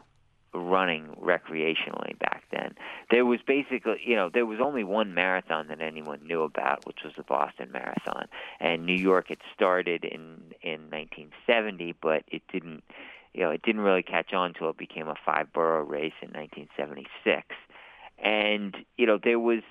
running 0.55 1.17
recreationally 1.21 2.19
back 2.19 2.45
then. 2.51 2.75
There 3.11 3.25
was 3.25 3.41
basically, 3.47 4.01
you 4.05 4.17
know, 4.17 4.31
there 4.33 4.45
was 4.45 4.61
only 4.61 4.85
one 4.85 5.15
marathon 5.15 5.69
that 5.69 5.81
anyone 5.81 6.27
knew 6.27 6.43
about, 6.43 6.87
which 6.87 6.99
was 7.05 7.15
the 7.17 7.23
Boston 7.23 7.71
Marathon. 7.73 8.27
And 8.61 8.85
New 8.85 8.97
York 8.97 9.29
had 9.29 9.39
started 9.55 10.05
in 10.05 10.53
in 10.63 10.91
1970, 10.91 11.95
but 12.01 12.25
it 12.29 12.43
didn't, 12.53 12.83
you 13.35 13.43
know, 13.43 13.51
it 13.51 13.63
didn't 13.63 13.81
really 13.83 14.03
catch 14.03 14.33
on 14.33 14.49
until 14.49 14.71
it 14.71 14.77
became 14.77 15.09
a 15.09 15.15
five 15.25 15.53
borough 15.53 15.85
race 15.85 16.13
in 16.21 16.31
1976. 16.31 17.47
And 18.19 18.77
you 18.97 19.07
know, 19.07 19.19
there 19.23 19.39
was 19.39 19.63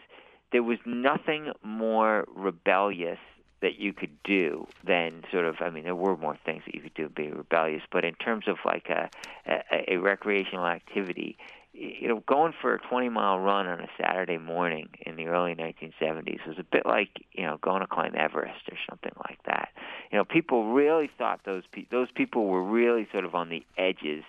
there 0.52 0.64
was 0.64 0.80
nothing 0.86 1.52
more 1.64 2.26
rebellious 2.36 3.20
that 3.62 3.80
you 3.80 3.94
could 3.94 4.22
do 4.24 4.68
than 4.86 5.24
sort 5.32 5.46
of 5.46 5.58
I 5.62 5.70
mean 5.70 5.84
there 5.84 5.96
were 5.96 6.18
more 6.18 6.38
things 6.46 6.64
that 6.66 6.76
you 6.76 6.82
could 6.82 6.94
do 6.96 7.04
to 7.04 7.10
be 7.10 7.30
rebellious, 7.30 7.84
but 7.92 8.04
in 8.04 8.16
terms 8.16 8.48
of 8.48 8.58
like 8.66 8.90
a 8.90 9.10
a, 9.46 9.94
a 9.94 9.98
recreational 9.98 10.66
activity, 10.66 11.38
you 11.82 12.08
know, 12.08 12.22
going 12.28 12.54
for 12.62 12.76
a 12.76 12.80
20 12.80 13.10
mile 13.10 13.40
run 13.40 13.66
on 13.66 13.80
a 13.80 13.88
Saturday 14.00 14.38
morning 14.38 14.90
in 15.04 15.16
the 15.16 15.26
early 15.26 15.56
1970s 15.56 16.46
was 16.46 16.58
a 16.60 16.64
bit 16.64 16.86
like 16.86 17.26
you 17.32 17.44
know 17.44 17.58
going 17.62 17.82
to 17.82 17.88
climb 17.88 18.14
Everest 18.16 18.70
or 18.70 18.78
something 18.88 19.14
like 19.28 19.40
that. 19.48 19.70
You 20.12 20.20
know, 20.20 20.26
people 20.26 20.74
really 20.74 21.10
thought 21.18 21.42
those 21.44 21.64
pe- 21.72 21.88
those 21.90 22.10
people 22.12 22.46
were 22.46 22.64
really 22.64 23.08
sort 23.12 23.26
of 23.26 23.34
on 23.34 23.50
the 23.50 23.66
edges 23.78 24.24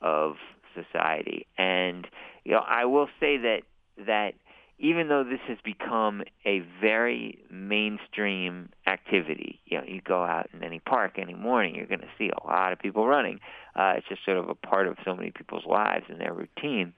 of 0.00 0.36
society, 0.74 1.46
and 1.58 2.06
you 2.44 2.52
know, 2.52 2.64
I 2.66 2.86
will 2.86 3.08
say 3.20 3.36
that 3.36 3.62
that 4.06 4.32
even 4.78 5.08
though 5.08 5.24
this 5.24 5.40
has 5.48 5.58
become 5.64 6.22
a 6.44 6.62
very 6.80 7.38
mainstream 7.50 8.68
activity, 8.86 9.60
you 9.64 9.78
know, 9.78 9.84
you 9.86 10.02
go 10.02 10.22
out 10.22 10.48
in 10.52 10.62
any 10.62 10.80
park 10.80 11.18
any 11.18 11.34
morning, 11.34 11.74
you're 11.74 11.86
going 11.86 12.00
to 12.00 12.08
see 12.18 12.30
a 12.30 12.46
lot 12.46 12.72
of 12.72 12.78
people 12.78 13.06
running. 13.06 13.40
Uh, 13.74 13.94
it's 13.96 14.06
just 14.08 14.24
sort 14.24 14.36
of 14.36 14.48
a 14.48 14.54
part 14.54 14.86
of 14.86 14.96
so 15.04 15.16
many 15.16 15.30
people's 15.30 15.64
lives 15.66 16.04
and 16.08 16.20
their 16.20 16.34
routine. 16.34 16.92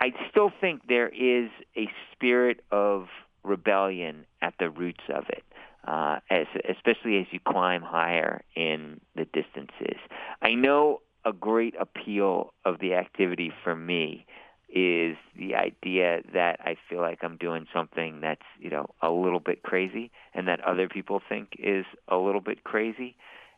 I 0.00 0.12
still 0.30 0.50
think 0.60 0.82
there 0.88 1.08
is 1.08 1.50
a 1.76 1.88
spirit 2.12 2.60
of 2.70 3.06
rebellion 3.44 4.26
at 4.40 4.54
the 4.58 4.70
roots 4.70 5.02
of 5.14 5.24
it, 5.28 5.44
uh, 5.86 6.18
as, 6.30 6.46
especially 6.68 7.18
as 7.18 7.26
you 7.30 7.38
climb 7.40 7.82
higher 7.82 8.42
in 8.56 9.00
the 9.14 9.26
distances. 9.26 9.98
I 10.40 10.54
know 10.54 11.02
a 11.24 11.32
great 11.32 11.74
appeal 11.78 12.52
of 12.64 12.80
the 12.80 12.94
activity 12.94 13.52
for 13.62 13.76
me 13.76 14.26
is 14.72 15.16
the 15.36 15.54
idea 15.54 16.22
that 16.32 16.58
I 16.60 16.76
feel 16.88 17.00
like 17.00 17.18
I'm 17.22 17.36
doing 17.36 17.66
something 17.72 18.20
that's 18.22 18.42
you 18.58 18.70
know 18.70 18.86
a 19.02 19.10
little 19.10 19.40
bit 19.40 19.62
crazy, 19.62 20.10
and 20.34 20.48
that 20.48 20.60
other 20.64 20.88
people 20.88 21.20
think 21.28 21.56
is 21.58 21.84
a 22.08 22.16
little 22.16 22.40
bit 22.40 22.64
crazy, 22.64 23.14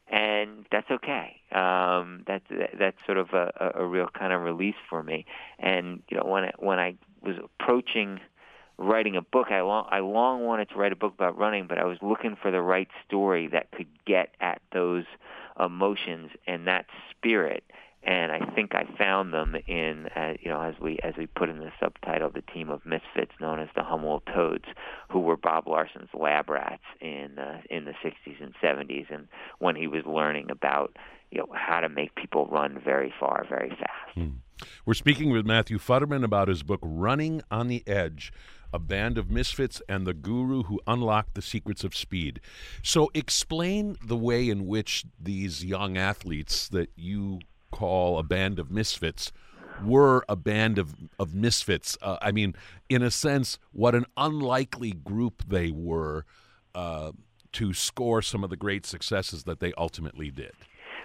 and 0.09 0.67
that's 0.73 0.91
okay. 0.91 1.37
Um, 1.53 2.25
that's 2.27 2.45
that's 2.79 2.97
sort 3.07 3.19
of 3.19 3.31
a, 3.33 3.73
a 3.77 3.87
real 3.87 4.09
kind 4.09 4.33
of 4.33 4.43
release 4.43 4.75
for 4.91 5.03
me. 5.03 5.25
And 5.59 6.03
you 6.09 6.17
know 6.17 6.25
when 6.25 6.45
I, 6.45 6.53
when 6.59 6.79
I 6.79 6.97
was 7.23 7.37
approaching 7.43 8.19
writing 8.77 9.17
a 9.17 9.23
book, 9.23 9.49
I 9.51 9.61
long 9.61 9.87
I 9.91 10.01
long 10.01 10.45
wanted 10.45 10.69
to 10.71 10.75
write 10.75 10.93
a 10.93 10.97
book 10.97 11.15
about 11.15 11.39
running, 11.39 11.67
but 11.69 11.79
I 11.79 11.85
was 11.85 11.99
looking 12.03 12.37
for 12.41 12.51
the 12.51 12.61
right 12.61 12.89
story 13.07 13.47
that 13.49 13.71
could 13.71 13.89
get 14.05 14.35
at 14.41 14.61
those 14.73 15.05
emotions 15.59 16.31
and 16.47 16.67
that 16.67 16.87
spirit 17.11 17.63
and 18.07 18.33
I 18.33 18.41
think 18.55 18.75
I 18.75 18.85
found 18.99 19.33
them 19.33 19.57
in, 19.67 20.09
uh, 20.15 20.35
you 20.41 20.51
know, 20.51 20.61
as 20.61 20.75
we 20.81 20.99
as 21.03 21.15
we 21.17 21.27
put 21.27 21.49
in 21.49 21.59
the 21.59 21.73
subtitle, 21.81 22.31
the 22.31 22.43
team 22.43 22.69
of 22.69 22.85
misfits 22.85 23.33
known 23.41 23.61
as 23.61 23.69
the 23.75 23.83
Jamul 23.83 24.21
Toads, 24.33 24.67
who 25.11 25.21
were 25.21 25.37
Bob 25.37 25.67
Larsen's 25.67 26.11
lab 26.13 26.51
rats 26.51 26.83
in 27.01 27.39
uh, 27.39 27.63
in 27.71 27.87
the 27.87 27.95
60s 28.05 28.43
and 28.43 28.55
70s, 28.63 29.07
and 29.13 29.29
when 29.59 29.75
he 29.75 29.87
was 29.87 30.05
learning 30.07 30.51
about, 30.51 30.97
you 31.31 31.39
know, 31.39 31.49
how 31.55 31.81
to 31.81 31.89
make 31.89 32.15
people 32.15 32.47
run 32.47 32.79
very 32.85 33.13
far, 33.19 33.47
very 33.49 33.71
fast. 33.71 34.15
Hmm. 34.15 34.29
We're 34.85 34.95
speaking 34.95 35.31
with 35.31 35.47
Matthew 35.47 35.79
Futterman 35.79 36.25
about 36.25 36.49
his 36.49 36.63
book 36.63 36.81
Running 36.83 37.43
on 37.51 37.69
the 37.69 37.83
Edge 37.87 38.33
a 38.73 38.79
band 38.81 39.17
of 39.17 39.31
misfits 39.31 39.81
and 39.89 40.05
the 40.05 40.13
guru 40.13 40.65
who 40.65 40.81
unlocked 40.85 41.35
the 41.35 41.43
secrets 41.43 41.85
of 41.85 41.95
speed. 41.95 42.41
So, 42.83 43.09
explain 43.15 43.97
the 44.05 44.17
way 44.17 44.49
in 44.49 44.67
which 44.67 45.05
these 45.21 45.65
young 45.65 45.97
athletes 45.97 46.69
that 46.71 46.91
you 46.97 47.39
call 47.75 48.19
a 48.19 48.23
band 48.23 48.59
of 48.59 48.71
misfits 48.71 49.33
were 49.85 50.25
a 50.29 50.37
band 50.37 50.79
of, 50.79 50.95
of 51.19 51.35
misfits. 51.35 51.99
Uh, 52.01 52.17
I 52.23 52.31
mean, 52.31 52.55
in 52.89 53.03
a 53.03 53.11
sense, 53.11 53.59
what 53.73 53.95
an 53.95 54.07
unlikely 54.17 54.93
group 54.93 55.43
they 55.49 55.71
were 55.73 56.25
uh, 56.75 57.11
to 57.53 57.73
score 57.73 58.23
some 58.23 58.45
of 58.45 58.51
the 58.51 58.57
great 58.57 58.87
successes 58.87 59.45
that 59.45 59.59
they 59.59 59.73
ultimately 59.77 60.31
did. 60.31 60.53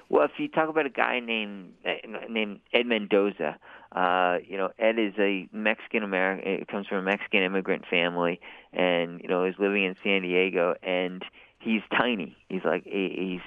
Well, 0.09 0.25
if 0.25 0.31
you 0.37 0.47
talk 0.47 0.69
about 0.69 0.87
a 0.87 0.89
guy 0.89 1.19
named 1.19 1.73
uh, 1.85 1.91
named 2.27 2.61
Ed 2.73 2.87
Mendoza, 2.87 3.57
uh, 3.91 4.37
you 4.43 4.57
know, 4.57 4.69
Ed 4.79 4.97
is 4.97 5.13
a 5.19 5.47
Mexican 5.51 6.01
American. 6.01 6.65
Comes 6.65 6.87
from 6.87 6.97
a 6.97 7.03
Mexican 7.03 7.43
immigrant 7.43 7.85
family, 7.87 8.39
and 8.73 9.21
you 9.21 9.27
know, 9.27 9.45
is 9.45 9.53
living 9.59 9.83
in 9.83 9.95
San 10.03 10.23
Diego. 10.23 10.73
And 10.81 11.23
he's 11.59 11.81
tiny. 11.95 12.35
He's 12.47 12.63
like 12.63 12.83
he's 12.85 13.41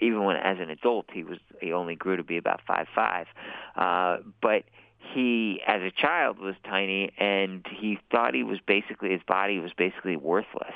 even 0.00 0.24
when 0.24 0.36
as 0.36 0.58
an 0.60 0.70
adult 0.70 1.06
he 1.12 1.22
was 1.22 1.38
he 1.60 1.72
only 1.72 1.94
grew 1.94 2.16
to 2.16 2.24
be 2.24 2.36
about 2.36 2.60
five 2.66 2.86
five, 2.94 3.26
uh, 3.76 4.18
but 4.42 4.64
he 5.14 5.60
as 5.66 5.80
a 5.82 5.90
child 5.90 6.38
was 6.38 6.56
tiny 6.64 7.12
and 7.18 7.64
he 7.80 7.98
thought 8.10 8.34
he 8.34 8.42
was 8.42 8.58
basically 8.66 9.10
his 9.10 9.22
body 9.26 9.58
was 9.58 9.72
basically 9.76 10.16
worthless. 10.16 10.74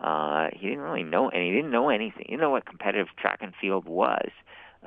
Uh, 0.00 0.48
he 0.52 0.68
didn't 0.68 0.82
really 0.82 1.02
know 1.02 1.28
and 1.28 1.42
he 1.42 1.52
didn't 1.52 1.70
know 1.70 1.90
anything. 1.90 2.24
He 2.26 2.32
didn't 2.32 2.40
know 2.40 2.50
what 2.50 2.66
competitive 2.66 3.08
track 3.16 3.38
and 3.42 3.52
field 3.60 3.86
was. 3.86 4.30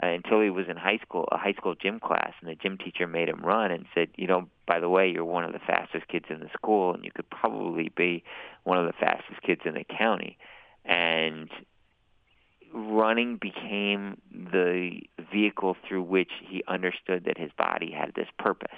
Uh, 0.02 0.08
until 0.08 0.40
he 0.40 0.50
was 0.50 0.68
in 0.70 0.78
high 0.78 0.98
school, 1.06 1.28
a 1.34 1.38
high 1.38 1.52
school 1.52 1.76
gym 1.76 2.00
class, 2.00 2.32
and 2.40 2.50
the 2.50 2.56
gym 2.56 2.78
teacher 2.78 3.06
made 3.06 3.28
him 3.28 3.42
run 3.44 3.72
and 3.72 3.86
said, 3.94 4.08
you 4.16 4.26
know, 4.26 4.48
by 4.66 4.80
the 4.80 4.88
way, 4.88 5.10
you're 5.10 5.26
one 5.26 5.44
of 5.44 5.52
the 5.52 5.60
fastest 5.60 6.08
kids 6.08 6.24
in 6.30 6.40
the 6.40 6.48
school, 6.54 6.94
and 6.94 7.04
you 7.04 7.12
could 7.14 7.30
probably 7.30 7.92
be 7.98 8.24
one 8.64 8.78
of 8.78 8.86
the 8.86 8.94
fastest 8.94 9.42
kids 9.42 9.60
in 9.66 9.74
the 9.74 9.84
county 9.84 10.38
and 10.86 11.50
running 12.74 13.38
became 13.38 14.18
the 14.32 15.02
vehicle 15.32 15.76
through 15.88 16.04
which 16.04 16.32
he 16.42 16.64
understood 16.68 17.26
that 17.26 17.38
his 17.38 17.52
body 17.58 17.92
had 17.92 18.14
this 18.16 18.28
purpose. 18.40 18.70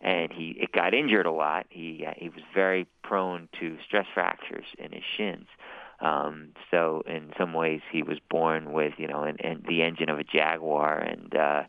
And 0.00 0.30
he 0.32 0.56
it 0.60 0.72
got 0.72 0.94
injured 0.94 1.26
a 1.26 1.32
lot. 1.32 1.66
He 1.70 2.04
uh, 2.06 2.12
he 2.16 2.28
was 2.28 2.42
very 2.54 2.86
prone 3.02 3.48
to 3.60 3.78
stress 3.86 4.06
fractures 4.12 4.66
in 4.78 4.92
his 4.92 5.02
shins. 5.16 5.46
Um 6.00 6.50
so 6.70 7.02
in 7.06 7.32
some 7.38 7.54
ways 7.54 7.80
he 7.90 8.02
was 8.02 8.18
born 8.30 8.72
with 8.72 8.94
you 8.98 9.08
know 9.08 9.22
and 9.22 9.40
and 9.42 9.64
the 9.66 9.82
engine 9.82 10.10
of 10.10 10.18
a 10.18 10.24
jaguar 10.24 10.98
and 10.98 11.34
uh 11.34 11.62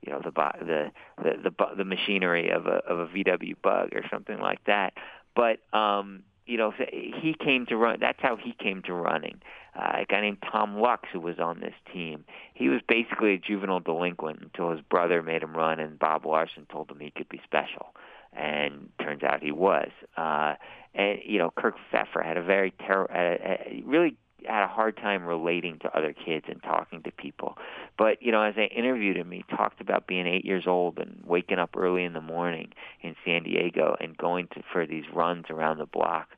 you 0.00 0.12
know 0.12 0.20
the 0.24 0.30
the 0.30 0.90
the 1.22 1.50
the, 1.50 1.66
the 1.76 1.84
machinery 1.84 2.48
of 2.50 2.66
a 2.66 2.76
of 2.86 2.98
a 3.00 3.06
VW 3.06 3.54
bug 3.62 3.90
or 3.94 4.02
something 4.10 4.40
like 4.40 4.64
that. 4.64 4.94
But 5.36 5.58
um 5.76 6.22
you 6.46 6.58
know, 6.58 6.72
he 6.90 7.34
came 7.38 7.66
to 7.66 7.76
run. 7.76 7.98
That's 8.00 8.20
how 8.20 8.36
he 8.36 8.52
came 8.52 8.82
to 8.82 8.92
running. 8.92 9.40
Uh, 9.74 10.00
a 10.00 10.04
guy 10.04 10.20
named 10.20 10.38
Tom 10.50 10.76
Lux, 10.78 11.08
who 11.12 11.20
was 11.20 11.38
on 11.38 11.60
this 11.60 11.74
team, 11.92 12.24
he 12.54 12.68
was 12.68 12.80
basically 12.86 13.34
a 13.34 13.38
juvenile 13.38 13.80
delinquent 13.80 14.40
until 14.42 14.70
his 14.70 14.80
brother 14.82 15.22
made 15.22 15.42
him 15.42 15.56
run, 15.56 15.80
and 15.80 15.98
Bob 15.98 16.26
Larsen 16.26 16.66
told 16.70 16.90
him 16.90 17.00
he 17.00 17.10
could 17.10 17.28
be 17.28 17.40
special, 17.44 17.94
and 18.32 18.90
turns 19.00 19.22
out 19.22 19.42
he 19.42 19.52
was. 19.52 19.90
Uh, 20.16 20.54
and 20.94 21.18
you 21.24 21.38
know, 21.38 21.50
Kirk 21.50 21.76
Pfeffer 21.90 22.22
had 22.22 22.36
a 22.36 22.42
very 22.42 22.72
ter- 22.72 23.06
uh, 23.06 23.80
really 23.84 24.16
had 24.46 24.64
a 24.64 24.68
hard 24.68 24.96
time 24.96 25.24
relating 25.24 25.78
to 25.80 25.96
other 25.96 26.12
kids 26.12 26.46
and 26.48 26.62
talking 26.62 27.02
to 27.02 27.10
people. 27.10 27.56
But 27.98 28.22
you 28.22 28.32
know, 28.32 28.42
as 28.42 28.54
I 28.56 28.64
interviewed 28.74 29.16
him, 29.16 29.30
he 29.30 29.44
talked 29.50 29.80
about 29.80 30.06
being 30.06 30.26
eight 30.26 30.44
years 30.44 30.64
old 30.66 30.98
and 30.98 31.22
waking 31.24 31.58
up 31.58 31.76
early 31.76 32.04
in 32.04 32.12
the 32.12 32.20
morning 32.20 32.72
in 33.02 33.16
San 33.24 33.44
Diego 33.44 33.96
and 34.00 34.16
going 34.16 34.48
to 34.54 34.62
for 34.72 34.86
these 34.86 35.04
runs 35.12 35.46
around 35.50 35.78
the 35.78 35.86
block, 35.86 36.28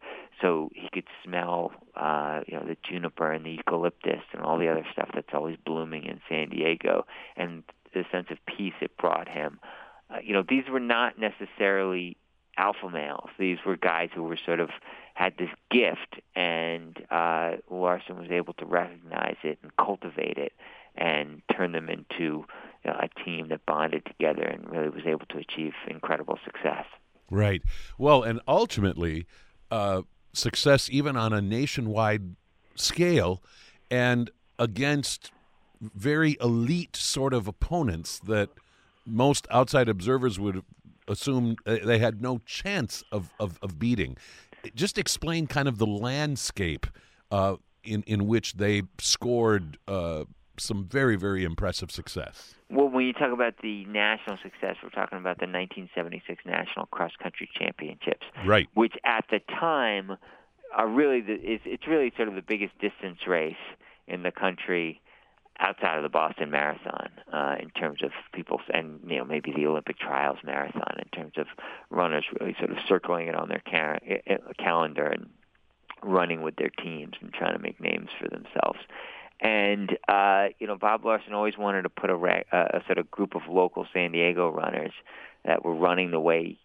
so 0.40 0.70
he 0.74 0.88
could 0.92 1.06
smell, 1.24 1.72
uh, 1.94 2.40
you 2.46 2.54
know, 2.56 2.64
the 2.66 2.76
juniper 2.88 3.32
and 3.32 3.44
the 3.44 3.52
eucalyptus 3.52 4.22
and 4.32 4.42
all 4.42 4.58
the 4.58 4.68
other 4.68 4.86
stuff 4.92 5.08
that's 5.14 5.32
always 5.32 5.56
blooming 5.64 6.04
in 6.04 6.20
San 6.28 6.50
Diego, 6.50 7.06
and 7.36 7.62
the 7.94 8.04
sense 8.12 8.26
of 8.30 8.38
peace 8.46 8.74
it 8.80 8.96
brought 8.96 9.28
him. 9.28 9.58
Uh, 10.10 10.18
you 10.22 10.32
know, 10.32 10.44
these 10.46 10.64
were 10.70 10.80
not 10.80 11.18
necessarily 11.18 12.16
alpha 12.58 12.88
males. 12.90 13.30
These 13.38 13.58
were 13.66 13.76
guys 13.76 14.10
who 14.14 14.22
were 14.22 14.38
sort 14.44 14.60
of 14.60 14.70
had 15.16 15.32
this 15.38 15.48
gift, 15.70 16.20
and 16.34 17.02
uh, 17.10 17.52
Larsen 17.70 18.18
was 18.18 18.30
able 18.30 18.52
to 18.52 18.66
recognize 18.66 19.36
it 19.42 19.58
and 19.62 19.74
cultivate 19.78 20.36
it 20.36 20.52
and 20.94 21.40
turn 21.56 21.72
them 21.72 21.88
into 21.88 22.44
you 22.84 22.90
know, 22.90 22.96
a 23.00 23.08
team 23.24 23.48
that 23.48 23.64
bonded 23.64 24.04
together 24.04 24.42
and 24.42 24.70
really 24.70 24.90
was 24.90 25.04
able 25.06 25.24
to 25.30 25.38
achieve 25.38 25.72
incredible 25.88 26.38
success. 26.44 26.84
Right. 27.30 27.62
Well, 27.96 28.24
and 28.24 28.42
ultimately, 28.46 29.26
uh, 29.70 30.02
success 30.34 30.90
even 30.92 31.16
on 31.16 31.32
a 31.32 31.40
nationwide 31.40 32.36
scale 32.74 33.42
and 33.90 34.30
against 34.58 35.32
very 35.80 36.36
elite 36.42 36.94
sort 36.94 37.32
of 37.32 37.48
opponents 37.48 38.18
that 38.18 38.50
most 39.06 39.46
outside 39.50 39.88
observers 39.88 40.38
would 40.38 40.62
assume 41.08 41.56
uh, 41.64 41.76
they 41.84 41.98
had 41.98 42.20
no 42.20 42.40
chance 42.44 43.02
of, 43.10 43.32
of, 43.40 43.58
of 43.62 43.78
beating. 43.78 44.16
Just 44.74 44.98
explain 44.98 45.46
kind 45.46 45.68
of 45.68 45.78
the 45.78 45.86
landscape 45.86 46.86
uh, 47.30 47.56
in 47.84 48.02
in 48.06 48.26
which 48.26 48.54
they 48.54 48.82
scored 48.98 49.78
uh, 49.88 50.24
some 50.58 50.84
very 50.84 51.16
very 51.16 51.44
impressive 51.44 51.90
success. 51.90 52.54
Well, 52.70 52.88
when 52.88 53.06
you 53.06 53.12
talk 53.12 53.32
about 53.32 53.54
the 53.62 53.84
national 53.84 54.38
success, 54.42 54.76
we're 54.82 54.90
talking 54.90 55.18
about 55.18 55.38
the 55.38 55.46
1976 55.46 56.44
National 56.44 56.86
Cross 56.86 57.12
Country 57.22 57.48
Championships, 57.54 58.26
right? 58.44 58.68
Which 58.74 58.94
at 59.04 59.24
the 59.30 59.40
time 59.60 60.16
are 60.74 60.88
really 60.88 61.20
the, 61.20 61.34
it's, 61.34 61.62
it's 61.64 61.86
really 61.86 62.12
sort 62.16 62.28
of 62.28 62.34
the 62.34 62.42
biggest 62.42 62.78
distance 62.78 63.20
race 63.26 63.54
in 64.08 64.22
the 64.22 64.32
country 64.32 65.00
outside 65.58 65.96
of 65.96 66.02
the 66.02 66.08
Boston 66.08 66.50
Marathon 66.50 67.10
uh, 67.32 67.56
in 67.60 67.70
terms 67.70 68.02
of 68.02 68.10
people, 68.32 68.60
and 68.72 69.00
you 69.06 69.18
know 69.18 69.24
maybe 69.24 69.52
the 69.52 69.66
Olympic 69.66 69.98
Trials 69.98 70.38
Marathon 70.44 70.98
in 70.98 71.08
terms 71.18 71.34
of 71.36 71.46
runners 71.90 72.24
really 72.38 72.54
sort 72.58 72.70
of 72.70 72.78
circling 72.88 73.28
it 73.28 73.34
on 73.34 73.48
their 73.48 73.62
car- 73.68 74.00
calendar 74.58 75.06
and 75.06 75.28
running 76.02 76.42
with 76.42 76.56
their 76.56 76.70
teams 76.70 77.14
and 77.20 77.32
trying 77.32 77.54
to 77.54 77.62
make 77.62 77.80
names 77.80 78.08
for 78.20 78.28
themselves. 78.28 78.78
And 79.40 79.96
uh, 80.08 80.48
you 80.58 80.66
know, 80.66 80.76
Bob 80.76 81.04
Larsen 81.04 81.32
always 81.32 81.58
wanted 81.58 81.82
to 81.82 81.90
put 81.90 82.10
a, 82.10 82.14
a 82.14 82.82
sort 82.86 82.98
of 82.98 83.10
group 83.10 83.34
of 83.34 83.42
local 83.48 83.86
San 83.92 84.12
Diego 84.12 84.50
runners 84.50 84.92
that 85.44 85.64
were 85.64 85.74
running 85.74 86.10
the 86.10 86.20
way, 86.20 86.58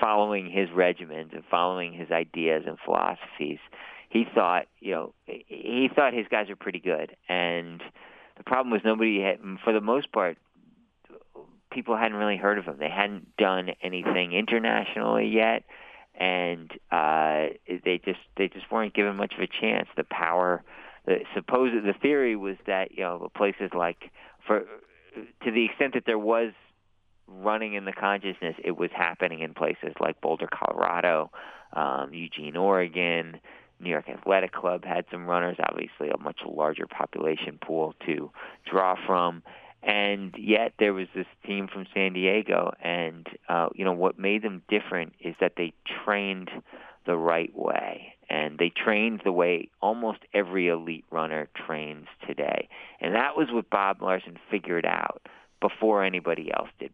following 0.00 0.50
his 0.50 0.70
regiment 0.70 1.32
and 1.32 1.42
following 1.50 1.92
his 1.92 2.10
ideas 2.10 2.64
and 2.66 2.78
philosophies. 2.84 3.58
He 4.08 4.24
thought, 4.34 4.66
you 4.78 4.92
know, 4.92 5.14
he 5.26 5.90
thought 5.94 6.14
his 6.14 6.26
guys 6.30 6.48
are 6.48 6.56
pretty 6.56 6.78
good, 6.78 7.16
and 7.28 7.82
the 8.36 8.44
problem 8.44 8.72
was 8.72 8.82
nobody 8.84 9.20
had, 9.20 9.38
for 9.64 9.72
the 9.72 9.80
most 9.80 10.12
part, 10.12 10.36
people 11.70 11.96
hadn't 11.96 12.16
really 12.16 12.36
heard 12.36 12.58
of 12.58 12.64
him. 12.64 12.76
They 12.78 12.90
hadn't 12.90 13.36
done 13.36 13.70
anything 13.82 14.32
internationally 14.32 15.28
yet, 15.28 15.64
and 16.14 16.70
uh, 16.90 17.48
they 17.84 18.00
just 18.04 18.20
they 18.36 18.48
just 18.48 18.70
weren't 18.70 18.94
given 18.94 19.16
much 19.16 19.34
of 19.34 19.40
a 19.40 19.46
chance. 19.46 19.88
The 19.96 20.04
power, 20.04 20.62
the 21.06 21.18
supposed 21.34 21.74
the 21.74 21.94
theory 22.00 22.36
was 22.36 22.56
that 22.66 22.92
you 22.92 23.02
know 23.02 23.30
places 23.36 23.70
like 23.74 24.10
for 24.46 24.60
to 25.44 25.50
the 25.50 25.64
extent 25.66 25.94
that 25.94 26.04
there 26.06 26.18
was 26.18 26.52
running 27.28 27.74
in 27.74 27.84
the 27.84 27.92
consciousness, 27.92 28.54
it 28.62 28.76
was 28.76 28.90
happening 28.94 29.40
in 29.40 29.52
places 29.52 29.92
like 30.00 30.20
Boulder, 30.20 30.48
Colorado, 30.52 31.30
um, 31.72 32.12
Eugene, 32.12 32.56
Oregon, 32.56 33.40
New 33.80 33.90
York 33.90 34.08
Athletic 34.08 34.52
Club 34.52 34.84
had 34.84 35.04
some 35.10 35.26
runners, 35.26 35.56
obviously 35.60 36.08
a 36.08 36.18
much 36.18 36.40
larger 36.46 36.86
population 36.86 37.58
pool 37.64 37.94
to 38.06 38.30
draw 38.70 38.96
from. 39.06 39.42
And 39.82 40.34
yet 40.38 40.72
there 40.78 40.92
was 40.92 41.06
this 41.14 41.26
team 41.44 41.68
from 41.72 41.86
San 41.94 42.12
Diego, 42.12 42.72
and 42.82 43.26
uh, 43.48 43.68
you 43.74 43.84
know 43.84 43.92
what 43.92 44.18
made 44.18 44.42
them 44.42 44.62
different 44.68 45.12
is 45.20 45.36
that 45.40 45.52
they 45.56 45.72
trained 46.04 46.50
the 47.06 47.16
right 47.16 47.56
way, 47.56 48.14
and 48.28 48.58
they 48.58 48.70
trained 48.70 49.20
the 49.24 49.30
way 49.30 49.68
almost 49.80 50.18
every 50.34 50.68
elite 50.68 51.04
runner 51.12 51.48
trains 51.66 52.06
today. 52.26 52.68
And 53.00 53.14
that 53.14 53.36
was 53.36 53.46
what 53.52 53.70
Bob 53.70 54.02
Larsen 54.02 54.38
figured 54.50 54.86
out 54.86 55.22
before 55.60 56.02
anybody 56.02 56.50
else 56.52 56.70
did. 56.80 56.90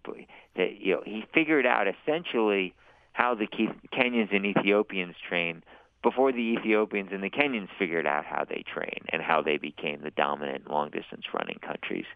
That 0.56 0.80
you 0.80 0.94
know 0.94 1.02
he 1.06 1.24
figured 1.32 1.64
out 1.64 1.86
essentially 1.88 2.74
how 3.12 3.34
the 3.34 3.46
Kenyans 3.46 4.34
and 4.34 4.44
Ethiopians 4.44 5.14
train 5.28 5.62
before 6.02 6.32
the 6.32 6.56
Ethiopians 6.58 7.10
and 7.12 7.22
the 7.22 7.30
Kenyans 7.30 7.68
figured 7.78 8.06
out 8.06 8.24
how 8.24 8.44
they 8.44 8.64
train 8.72 9.04
and 9.10 9.22
how 9.22 9.40
they 9.40 9.56
became 9.56 10.02
the 10.02 10.10
dominant 10.10 10.68
long 10.68 10.90
distance 10.90 11.24
running 11.32 11.58
countries 11.64 12.06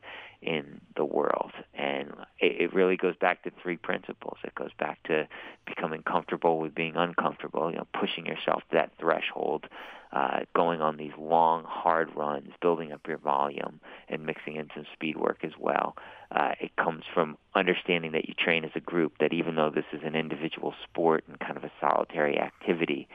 in 0.42 0.80
the 0.96 1.04
world. 1.04 1.52
And 1.74 2.10
it, 2.40 2.60
it 2.60 2.74
really 2.74 2.96
goes 2.96 3.16
back 3.16 3.44
to 3.44 3.52
three 3.62 3.76
principles. 3.76 4.38
It 4.44 4.54
goes 4.54 4.72
back 4.78 5.02
to 5.04 5.28
becoming 5.66 6.02
comfortable 6.02 6.58
with 6.58 6.74
being 6.74 6.96
uncomfortable, 6.96 7.70
you 7.70 7.76
know, 7.76 7.86
pushing 7.98 8.26
yourself 8.26 8.62
to 8.70 8.76
that 8.76 8.92
threshold, 8.98 9.66
uh, 10.12 10.40
going 10.54 10.80
on 10.80 10.96
these 10.96 11.12
long, 11.18 11.64
hard 11.66 12.14
runs, 12.16 12.50
building 12.60 12.92
up 12.92 13.00
your 13.06 13.18
volume, 13.18 13.80
and 14.08 14.26
mixing 14.26 14.56
in 14.56 14.68
some 14.74 14.86
speed 14.94 15.16
work 15.16 15.38
as 15.42 15.52
well. 15.58 15.96
Uh, 16.30 16.52
it 16.60 16.74
comes 16.76 17.04
from 17.14 17.36
understanding 17.54 18.12
that 18.12 18.28
you 18.28 18.34
train 18.34 18.64
as 18.64 18.70
a 18.74 18.80
group, 18.80 19.12
that 19.20 19.32
even 19.32 19.54
though 19.54 19.70
this 19.70 19.84
is 19.92 20.00
an 20.04 20.16
individual 20.16 20.74
sport 20.84 21.24
and 21.28 21.38
kind 21.38 21.56
of 21.56 21.64
a 21.64 21.72
solitary 21.80 22.38
activity, 22.38 23.08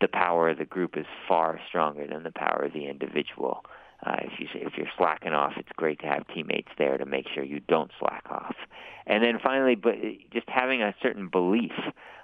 the 0.00 0.08
power 0.08 0.50
of 0.50 0.58
the 0.58 0.64
group 0.64 0.96
is 0.96 1.06
far 1.28 1.60
stronger 1.68 2.06
than 2.06 2.22
the 2.22 2.32
power 2.32 2.64
of 2.66 2.72
the 2.72 2.86
individual. 2.86 3.64
Uh, 4.04 4.16
if 4.20 4.38
you 4.38 4.46
if 4.54 4.74
you're 4.76 4.86
slacking 4.96 5.32
off, 5.32 5.52
it's 5.56 5.70
great 5.76 5.98
to 6.00 6.06
have 6.06 6.26
teammates 6.28 6.68
there 6.76 6.98
to 6.98 7.06
make 7.06 7.26
sure 7.34 7.42
you 7.42 7.60
don't 7.60 7.90
slack 7.98 8.24
off. 8.30 8.54
And 9.06 9.24
then 9.24 9.38
finally, 9.42 9.74
but 9.74 9.94
just 10.32 10.48
having 10.48 10.82
a 10.82 10.94
certain 11.02 11.28
belief, 11.28 11.72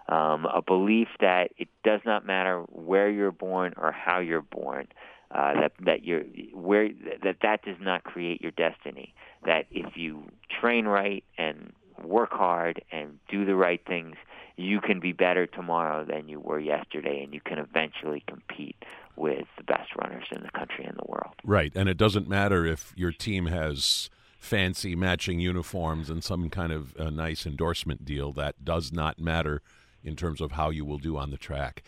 um, 0.09 0.45
a 0.47 0.61
belief 0.61 1.09
that 1.21 1.51
it 1.57 1.69
does 1.83 2.01
not 2.05 2.27
matter 2.27 2.61
where 2.69 3.09
you're 3.09 3.33
born 3.33 3.73
or 3.77 3.93
how 3.93 4.21
you're 4.21 4.43
born. 4.43 4.89
Uh, 5.31 5.55
that 5.55 5.73
that 5.81 6.05
you're 6.05 6.25
where 6.53 6.91
that 7.25 7.37
that 7.41 7.65
does 7.65 7.79
not 7.81 8.05
create 8.05 8.43
your 8.43 8.51
destiny. 8.51 9.15
That 9.47 9.65
if 9.71 9.97
you 9.97 10.25
train 10.61 10.85
right 10.85 11.25
and 11.39 11.73
work 12.05 12.33
hard 12.33 12.85
and 12.93 13.19
do 13.31 13.47
the 13.47 13.55
right 13.55 13.81
things, 13.87 14.17
you 14.57 14.81
can 14.81 15.01
be 15.01 15.13
better 15.13 15.47
tomorrow 15.47 16.05
than 16.05 16.29
you 16.29 16.41
were 16.41 16.61
yesterday, 16.61 17.23
and 17.23 17.33
you 17.33 17.41
can 17.41 17.59
eventually 17.59 18.23
compete 18.27 18.77
with 19.17 19.47
the 19.57 19.65
best 19.65 19.95
runners 19.97 20.27
in 20.31 20.43
the 20.43 20.51
country 20.51 20.85
and 20.85 20.97
the 20.97 21.07
world. 21.07 21.35
Right, 21.45 21.73
and 21.75 21.89
it 21.89 21.97
doesn't 21.97 22.29
matter 22.29 22.65
if 22.67 22.93
your 22.97 23.13
team 23.13 23.47
has 23.47 24.11
fancy 24.39 24.97
matching 24.97 25.39
uniforms 25.39 26.11
and 26.11 26.23
some 26.25 26.51
kind 26.51 26.73
of 26.73 26.97
a 26.97 27.11
nice 27.11 27.47
endorsement 27.47 28.05
deal. 28.05 28.33
That 28.33 28.65
does 28.65 28.93
not 28.93 29.19
matter 29.19 29.63
in 30.03 30.17
terms 30.17 30.41
of 30.41 30.53
how 30.53 30.71
you 30.71 30.85
will 30.85 30.99
do 30.99 31.17
on 31.17 31.31
the 31.31 31.37
track. 31.37 31.83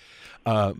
Uh, 0.47 0.75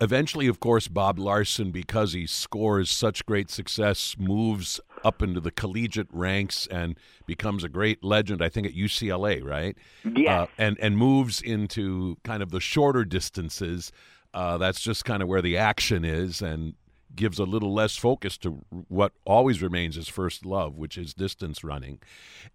eventually, 0.00 0.46
of 0.46 0.60
course, 0.60 0.86
Bob 0.86 1.18
Larsen, 1.18 1.72
because 1.72 2.12
he 2.12 2.26
scores 2.26 2.90
such 2.90 3.26
great 3.26 3.50
success, 3.50 4.14
moves 4.18 4.80
up 5.04 5.22
into 5.22 5.40
the 5.40 5.50
collegiate 5.50 6.08
ranks 6.12 6.66
and 6.68 6.98
becomes 7.26 7.64
a 7.64 7.68
great 7.68 8.02
legend. 8.02 8.42
I 8.42 8.48
think 8.48 8.66
at 8.66 8.74
UCLA, 8.74 9.44
right? 9.44 9.76
Yeah. 10.04 10.42
Uh, 10.42 10.46
and 10.58 10.78
and 10.80 10.96
moves 10.96 11.40
into 11.40 12.16
kind 12.24 12.42
of 12.42 12.50
the 12.50 12.60
shorter 12.60 13.04
distances. 13.04 13.92
Uh, 14.34 14.56
that's 14.58 14.80
just 14.80 15.04
kind 15.04 15.22
of 15.22 15.28
where 15.28 15.42
the 15.42 15.58
action 15.58 16.04
is, 16.04 16.40
and 16.40 16.74
gives 17.14 17.38
a 17.38 17.44
little 17.44 17.72
less 17.74 17.96
focus 17.96 18.38
to 18.38 18.64
what 18.88 19.12
always 19.24 19.60
remains 19.62 19.96
his 19.96 20.08
first 20.08 20.46
love, 20.46 20.76
which 20.76 20.96
is 20.96 21.14
distance 21.14 21.62
running. 21.62 21.98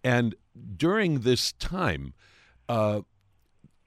And 0.02 0.34
during 0.76 1.20
this 1.20 1.52
time, 1.52 2.14
uh, 2.68 3.02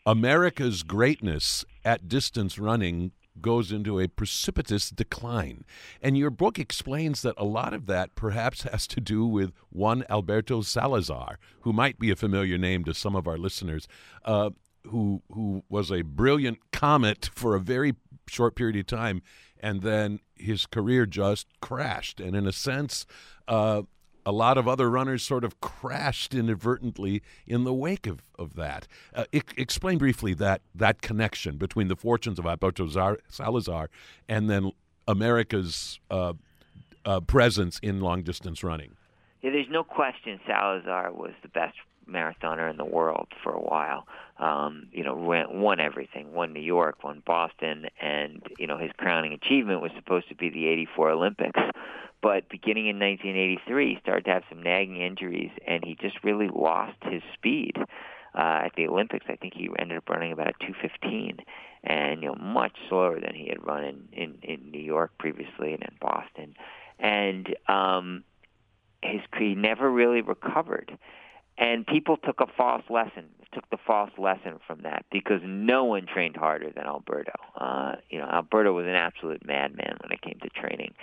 America's 0.06 0.84
greatness 0.84 1.66
at 1.84 2.08
distance 2.08 2.58
running 2.58 3.12
goes 3.40 3.72
into 3.72 4.00
a 4.00 4.08
precipitous 4.08 4.90
decline. 4.90 5.64
And 6.02 6.18
your 6.18 6.30
book 6.30 6.60
explains 6.60 7.22
that 7.22 7.36
a 7.38 7.46
lot 7.46 7.74
of 7.74 7.86
that 7.88 8.16
perhaps 8.16 8.64
has 8.72 8.88
to 8.88 9.00
do 9.00 9.26
with 9.26 9.54
one 9.70 10.04
Alberto 10.10 10.62
Salazar, 10.62 11.40
who 11.62 11.74
might 11.74 12.00
be 12.00 12.12
a 12.12 12.16
familiar 12.16 12.58
name 12.58 12.84
to 12.86 12.94
some 12.94 13.16
of 13.16 13.28
our 13.28 13.38
listeners, 13.38 13.88
uh, 14.26 14.50
who 14.88 15.22
who 15.32 15.64
was 15.70 15.92
a 15.92 16.02
brilliant 16.02 16.58
comet 16.72 17.30
for 17.36 17.56
a 17.56 17.60
very 17.60 17.96
short 18.28 18.56
period 18.56 18.76
of 18.76 18.88
time, 18.88 19.22
and 19.60 19.82
then 19.82 20.20
his 20.36 20.66
career 20.66 21.06
just 21.06 21.48
crashed. 21.62 22.20
And 22.20 22.36
in 22.36 22.48
a 22.48 22.52
sense, 22.52 23.06
uh, 23.48 23.84
a 24.26 24.32
lot 24.32 24.58
of 24.58 24.68
other 24.68 24.90
runners 24.90 25.24
sort 25.24 25.44
of 25.44 25.60
crashed 25.62 26.34
inadvertently 26.34 27.22
in 27.48 27.64
the 27.64 27.74
wake 27.74 28.08
of, 28.08 28.22
of 28.38 28.56
that. 28.56 28.88
Uh, 29.14 29.26
I- 29.34 29.42
explain 29.58 29.98
briefly 29.98 30.34
that, 30.36 30.62
that 30.76 31.02
connection 31.02 31.58
between 31.58 31.88
the 31.88 31.96
fortunes 31.96 32.40
of 32.40 32.46
Alberto 32.46 32.88
Zar- 32.88 33.20
Salazar 33.28 33.90
and 34.30 34.50
then 34.50 34.72
America's 35.08 36.00
uh, 36.10 36.34
uh, 37.06 37.20
presence 37.22 37.80
in 37.80 38.00
long 38.00 38.22
distance 38.24 38.64
running. 38.64 38.96
Yeah, 39.42 39.52
there's 39.52 39.70
no 39.70 39.84
question 39.84 40.40
Salazar 40.46 41.12
was 41.12 41.34
the 41.42 41.50
best 41.50 41.76
marathoner 42.08 42.70
in 42.70 42.78
the 42.78 42.86
world 42.86 43.28
for 43.44 43.54
a 43.54 43.60
while. 43.62 44.08
Um, 44.42 44.88
you 44.92 45.04
know, 45.04 45.14
won, 45.16 45.80
everything. 45.80 46.34
Won 46.34 46.52
New 46.52 46.62
York, 46.62 47.04
won 47.04 47.22
Boston, 47.26 47.86
and 48.02 48.42
you 48.58 48.66
know 48.68 48.78
his 48.78 48.92
crowning 48.98 49.34
achievement 49.34 49.82
was 49.82 49.92
supposed 49.96 50.28
to 50.30 50.36
be 50.36 50.50
the 50.50 50.66
'84 50.68 51.12
Olympics. 51.12 51.60
But 52.24 52.50
beginning 52.50 52.88
in 52.88 53.00
1983, 53.00 53.94
he 53.94 54.00
started 54.02 54.26
to 54.26 54.32
have 54.32 54.44
some 54.50 54.62
nagging 54.62 55.02
injuries, 55.02 55.52
and 55.68 55.84
he 55.86 55.96
just 55.96 56.24
really 56.24 56.50
lost 56.54 56.98
his 57.04 57.22
speed. 57.36 57.78
uh, 58.34 58.62
at 58.66 58.72
the 58.76 58.88
Olympics. 58.88 59.26
I 59.30 59.36
think 59.36 59.54
he 59.56 59.70
ended 59.78 59.98
up 59.98 60.10
running 60.10 60.32
about 60.32 60.48
a 60.48 60.54
215, 60.66 61.40
and 61.84 62.22
you 62.22 62.30
know 62.30 62.36
much 62.36 62.74
slower 62.88 63.20
than 63.20 63.36
he 63.36 63.48
had 63.50 63.66
run 63.66 63.84
in 63.84 64.08
in, 64.14 64.36
in 64.44 64.72
New 64.72 64.82
York 64.82 65.12
previously 65.18 65.74
and 65.74 65.84
in 65.84 65.96
Boston, 66.00 66.56
and 67.00 67.56
um, 67.68 68.24
his 69.04 69.22
he 69.38 69.56
never 69.56 69.90
really 69.90 70.22
recovered. 70.22 70.98
And 71.62 71.86
people 71.86 72.18
took 72.18 72.42
a 72.42 72.48
false 72.58 72.84
lesson, 72.90 73.30
took 73.54 73.70
the 73.70 73.78
false 73.86 74.12
lesson 74.18 74.60
from 74.66 74.82
that 74.82 75.06
because 75.12 75.42
no 75.44 75.86
one 75.86 76.08
trained 76.12 76.36
harder 76.36 76.72
than 76.76 76.86
Alberto. 76.86 77.34
Uh, 77.56 77.96
you 78.10 78.18
know, 78.18 78.26
Alberto 78.26 78.74
was 78.74 78.86
an 78.86 78.96
absolute 78.96 79.46
madman 79.46 79.98
when 80.02 80.12
it 80.12 80.22
came 80.22 80.40
to 80.42 80.50
training 80.50 80.94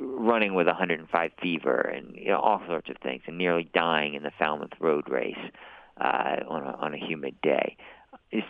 running 0.00 0.54
with 0.54 0.66
105 0.66 1.30
fever 1.40 1.80
and 1.80 2.16
you 2.16 2.28
know 2.28 2.38
all 2.38 2.60
sorts 2.66 2.90
of 2.90 2.96
things, 3.02 3.22
and 3.26 3.38
nearly 3.38 3.70
dying 3.74 4.14
in 4.14 4.22
the 4.22 4.32
Falmouth 4.38 4.72
Road 4.80 5.08
race 5.08 5.36
uh, 6.00 6.36
on 6.48 6.62
a, 6.64 6.76
on 6.78 6.94
a 6.94 6.98
humid 6.98 7.36
day. 7.42 7.76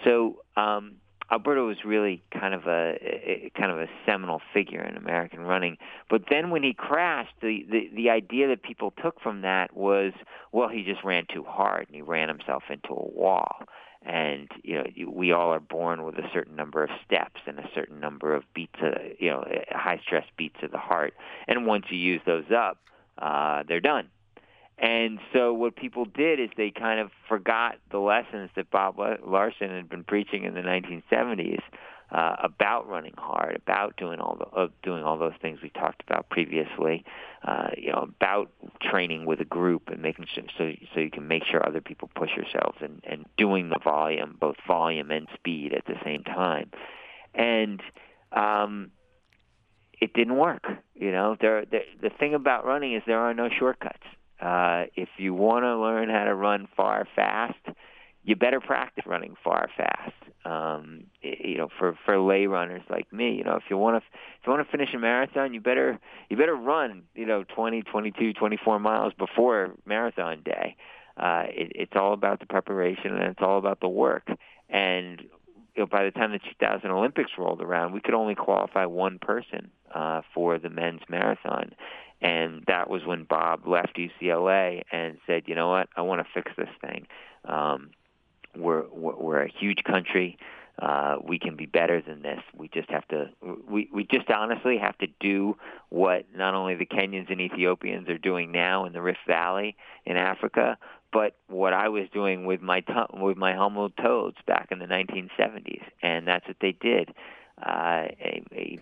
So 0.05 0.39
um, 0.57 0.97
Alberto 1.31 1.67
was 1.67 1.85
really 1.85 2.23
kind 2.33 2.55
of 2.55 2.67
a, 2.67 3.51
kind 3.57 3.71
of 3.71 3.79
a 3.79 3.87
seminal 4.07 4.41
figure 4.55 4.83
in 4.83 4.97
American 4.97 5.41
running. 5.41 5.77
But 6.09 6.23
then 6.31 6.51
when 6.51 6.63
he 6.63 6.73
crashed, 6.73 7.35
the, 7.43 7.67
the 7.71 7.91
the 7.95 8.11
idea 8.11 8.49
that 8.49 8.63
people 8.63 8.93
took 9.03 9.21
from 9.21 9.43
that 9.43 9.77
was, 9.77 10.13
well, 10.53 10.69
he 10.69 10.85
just 10.85 11.05
ran 11.05 11.27
too 11.33 11.45
hard 11.45 11.87
and 11.89 11.95
he 11.95 12.03
ran 12.03 12.29
himself 12.29 12.65
into 12.71 12.89
a 12.91 13.09
wall. 13.09 13.57
And 14.03 14.49
you 14.63 14.77
know 14.77 14.85
we 15.13 15.33
all 15.33 15.53
are 15.53 15.61
born 15.61 16.05
with 16.05 16.15
a 16.17 16.29
certain 16.33 16.57
number 16.57 16.83
of 16.83 16.91
steps 17.05 17.41
and 17.47 17.59
a 17.59 17.69
certain 17.75 18.01
number 18.01 18.35
of 18.35 18.45
beats 18.55 18.79
of, 18.81 18.95
you 19.19 19.31
know 19.31 19.45
high 19.71 20.01
stress 20.03 20.25
beats 20.37 20.57
of 20.63 20.71
the 20.71 20.79
heart. 20.79 21.15
And 21.47 21.67
once 21.67 21.87
you 21.91 21.99
use 21.99 22.23
those 22.25 22.51
up 22.57 22.79
uh 23.19 23.65
they're 23.67 23.81
done 23.81 24.09
and 24.81 25.19
so 25.33 25.53
what 25.53 25.77
people 25.77 26.05
did 26.05 26.39
is 26.39 26.51
they 26.57 26.71
kind 26.71 27.01
of 27.01 27.11
forgot 27.29 27.77
the 27.91 27.99
lessons 27.99 28.51
that 28.57 28.71
Bob 28.71 28.97
Larsen 28.99 29.71
had 29.71 29.89
been 29.89 30.05
preaching 30.05 30.45
in 30.45 30.55
the 30.55 30.61
1970s 30.61 31.61
uh, 32.11 32.37
about 32.43 32.89
running 32.89 33.15
hard, 33.19 33.57
about 33.57 33.97
doing 33.97 34.19
all 34.19 34.37
the 34.37 34.47
uh, 34.47 34.69
doing 34.83 35.03
all 35.03 35.19
those 35.19 35.35
things 35.43 35.59
we 35.63 35.69
talked 35.69 36.03
about 36.07 36.31
previously, 36.31 37.05
uh, 37.47 37.69
you 37.77 37.93
know, 37.93 38.09
about 38.09 38.51
training 38.81 39.27
with 39.27 39.41
a 39.41 39.45
group 39.45 39.89
and 39.89 40.01
making 40.01 40.27
sure 40.33 40.45
so 40.57 40.71
so 40.95 41.01
you 41.01 41.11
can 41.11 41.29
make 41.29 41.45
sure 41.45 41.67
other 41.67 41.83
people 41.83 42.09
push 42.15 42.31
yourselves 42.35 42.79
and 42.81 43.03
and 43.05 43.27
doing 43.37 43.69
the 43.69 43.79
volume, 43.83 44.37
both 44.41 44.57
volume 44.67 45.11
and 45.11 45.29
speed 45.35 45.75
at 45.75 45.85
the 45.85 45.97
same 46.03 46.25
time, 46.25 46.71
and 47.35 47.83
um, 48.33 48.91
it 50.01 50.15
didn't 50.15 50.37
work. 50.37 50.65
You 50.95 51.13
know, 51.13 51.37
there, 51.39 51.67
there 51.67 51.83
the 52.01 52.11
thing 52.11 52.33
about 52.33 52.65
running 52.65 52.95
is 52.95 53.03
there 53.07 53.21
are 53.21 53.35
no 53.35 53.51
shortcuts. 53.51 54.07
Uh, 54.41 54.85
if 54.95 55.09
you 55.17 55.35
want 55.35 55.65
to 55.65 55.77
learn 55.77 56.09
how 56.09 56.25
to 56.25 56.35
run 56.35 56.69
far 56.77 57.07
fast, 57.17 57.59
you 58.25 58.37
better 58.37 58.61
practice 58.61 59.05
running 59.07 59.35
far 59.43 59.69
fast. 59.77 60.13
Um, 60.45 61.05
you 61.23 61.57
know, 61.57 61.69
for 61.79 61.99
for 62.05 62.19
lay 62.21 62.47
runners 62.47 62.83
like 62.89 63.13
me, 63.13 63.35
you 63.35 63.45
know, 63.45 63.57
if 63.57 63.65
you 63.69 63.77
want 63.77 64.03
to 64.03 64.07
if 64.41 64.47
you 64.47 64.53
want 64.53 64.67
to 64.67 64.71
finish 64.71 64.95
a 64.95 64.99
marathon, 64.99 65.55
you 65.55 65.61
better 65.61 65.99
you 66.29 66.37
better 66.37 66.55
run, 66.55 67.03
you 67.15 67.27
know, 67.27 67.45
20, 67.55 67.83
22, 67.83 68.35
24 68.35 68.79
miles 68.79 69.13
before 69.15 69.75
marathon 69.87 70.43
day. 70.45 70.77
Uh, 71.17 71.45
it, 71.49 71.73
it's 71.75 71.93
all 71.97 72.13
about 72.13 72.39
the 72.39 72.47
preparation 72.47 73.13
and 73.13 73.25
it's 73.25 73.43
all 73.43 73.59
about 73.59 73.81
the 73.81 73.89
work. 73.89 74.29
And 74.69 75.23
you 75.75 75.83
know, 75.83 75.87
by 75.87 76.05
the 76.05 76.11
time 76.11 76.33
the 76.33 76.39
2000 76.39 76.91
Olympics 76.91 77.33
rolled 77.39 77.63
around, 77.63 77.93
we 77.93 78.01
could 78.01 78.15
only 78.15 78.35
qualify 78.35 78.85
one 78.85 79.19
person 79.19 79.71
uh, 79.95 80.23
for 80.35 80.59
the 80.59 80.71
men's 80.71 81.01
marathon. 81.09 81.73
And 82.21 82.65
that 82.67 82.91
was 82.91 83.05
when 83.05 83.25
Bob 83.25 83.67
left 83.67 83.97
UCLA 83.97 84.83
and 84.91 85.19
said, 85.27 85.45
you 85.47 85.55
know 85.55 85.69
what, 85.69 85.89
I 85.97 86.03
want 86.03 86.27
to 86.27 86.33
fix 86.35 86.51
this 86.57 86.69
thing. 86.81 87.07
Um, 87.45 87.91
we're 88.57 88.89
we're 88.89 89.43
a 89.43 89.49
huge 89.49 89.85
country. 89.85 90.39
Uh, 90.81 91.17
we 91.25 91.41
can 91.41 91.57
be 91.57 91.67
better 91.67 92.01
than 92.01 92.23
this. 92.23 92.41
We 92.57 92.69
just 92.69 92.91
have 92.91 93.07
to. 93.09 93.31
We 93.69 93.89
we 93.93 94.05
just 94.05 94.31
honestly 94.31 94.79
have 94.79 94.97
to 94.99 95.09
do 95.21 95.57
what 95.89 96.27
not 96.35 96.55
only 96.55 96.77
the 96.77 96.87
Kenyans 96.87 97.31
and 97.31 97.41
Ethiopians 97.41 98.09
are 98.09 98.19
doing 98.19 98.53
now 98.53 98.85
in 98.85 98.93
the 98.93 99.03
Rift 99.03 99.21
Valley 99.27 99.77
in 100.07 100.17
Africa, 100.17 100.79
but 101.13 101.37
what 101.49 101.73
I 101.73 101.89
was 101.89 102.05
doing 102.13 102.47
with 102.47 102.61
my 102.61 102.81
t- 102.81 102.93
with 103.15 103.37
my 103.37 103.53
Jamul 103.53 103.91
Toads 104.01 104.37
back 104.47 104.69
in 104.71 104.79
the 104.79 104.87
1970s, 104.87 105.83
and 106.03 106.27
that's 106.27 106.47
what 106.47 106.57
they 106.61 106.73
did. 106.73 107.11
Uh, 107.63 108.09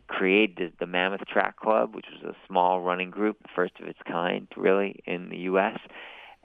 created 0.07 0.75
the 0.79 0.87
Mammoth 0.87 1.27
Track 1.27 1.57
Club, 1.57 1.95
which 1.95 2.07
was 2.13 2.35
a 2.35 2.47
small 2.47 2.81
running 2.81 3.11
group, 3.11 3.39
the 3.43 3.49
first 3.55 3.75
of 3.81 3.89
its 3.89 3.99
kind, 4.07 4.47
really, 4.57 5.01
in 5.07 5.31
the 5.31 5.39
U.S 5.39 5.79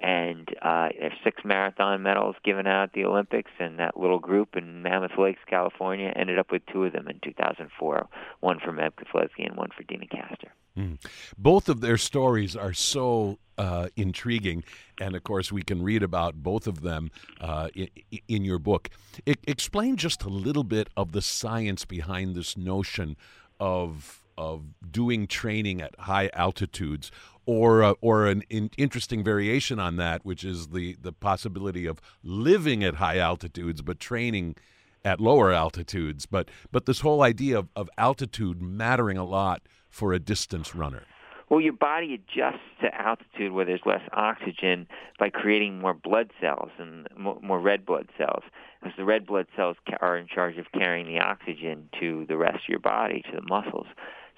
and 0.02 0.50
uh, 0.62 0.90
there's 1.00 1.14
six 1.24 1.44
marathon 1.46 2.02
medals 2.02 2.36
given 2.44 2.66
out 2.66 2.84
at 2.84 2.94
the 2.94 3.06
Olympics, 3.06 3.52
and 3.60 3.78
that 3.80 3.98
little 3.98 4.20
group 4.20 4.56
in 4.56 4.82
Mammoth 4.82 5.18
Lakes, 5.18 5.42
California, 5.48 6.12
ended 6.16 6.40
up 6.40 6.52
with 6.52 6.64
two 6.72 6.86
of 6.86 6.94
them 6.94 7.08
in 7.08 7.20
2004, 7.24 8.08
one 8.40 8.60
for 8.60 8.72
Meb 8.72 8.92
Keflezighi 8.96 9.46
and 9.46 9.56
one 9.56 9.70
for 9.76 9.84
Deena 9.84 10.08
Kastor. 10.08 10.50
Mm. 10.78 10.98
Both 11.38 11.70
of 11.70 11.82
their 11.82 11.98
stories 11.98 12.56
are 12.56 12.74
so 12.74 13.38
uh, 13.58 13.90
intriguing, 13.96 14.64
and 15.00 15.16
of 15.16 15.24
course, 15.24 15.52
we 15.52 15.62
can 15.62 15.84
read 15.84 16.02
about 16.02 16.36
both 16.36 16.66
of 16.66 16.82
them 16.82 17.12
uh, 17.40 17.70
in, 17.76 17.90
in, 18.28 18.46
your 18.46 18.58
book. 18.58 18.90
I, 19.28 19.36
explain 19.46 19.98
just 19.98 20.24
a 20.24 20.30
little 20.30 20.64
bit 20.64 20.90
of 20.98 21.12
the 21.12 21.22
science 21.22 21.86
behind 21.86 22.36
this 22.36 22.58
notion 22.58 23.18
of 23.60 24.18
of 24.38 24.64
doing 24.90 25.28
training 25.28 25.82
at 25.82 25.94
high 26.00 26.30
altitudes 26.34 27.12
or 27.46 27.84
uh, 27.84 27.94
or 28.02 28.28
an 28.28 28.44
in, 28.50 28.70
interesting 28.78 29.24
variation 29.24 29.80
on 29.80 29.96
that, 29.98 30.26
which 30.26 30.44
is 30.44 30.68
the 30.70 30.96
the 31.02 31.12
possibility 31.12 31.86
of 31.86 32.02
living 32.24 32.84
at 32.84 32.96
high 32.96 33.18
altitudes 33.18 33.82
but 33.82 34.00
training 34.00 34.56
at 35.04 35.20
lower 35.20 35.52
altitudes. 35.52 36.26
But 36.26 36.50
but 36.72 36.86
this 36.86 37.02
whole 37.02 37.24
idea 37.24 37.60
of, 37.60 37.70
of 37.76 37.90
altitude 37.98 38.62
mattering 38.62 39.18
a 39.18 39.26
lot 39.26 39.62
for 39.90 40.14
a 40.14 40.20
distance 40.20 40.76
runner. 40.76 41.04
Well, 41.50 41.60
your 41.60 41.74
body 41.74 42.14
adjusts 42.14 42.64
to 42.82 42.96
altitude 42.96 43.52
where 43.52 43.66
there's 43.66 43.82
less 43.86 44.08
oxygen 44.14 44.88
by 45.20 45.30
creating 45.30 45.80
more 45.80 45.94
blood 45.94 46.32
cells 46.40 46.70
and 46.80 47.10
more 47.18 47.60
red 47.60 47.86
blood 47.86 48.08
cells, 48.18 48.44
because 48.80 48.96
the 48.96 49.04
red 49.04 49.26
blood 49.26 49.48
cells 49.54 49.76
are 50.00 50.18
in 50.18 50.28
charge 50.28 50.58
of 50.58 50.68
carrying 50.72 51.08
the 51.08 51.20
oxygen 51.20 51.90
to 52.00 52.26
the 52.30 52.38
rest 52.38 52.64
of 52.64 52.70
your 52.70 52.80
body, 52.80 53.22
to 53.24 53.36
the 53.36 53.46
muscles. 53.50 53.88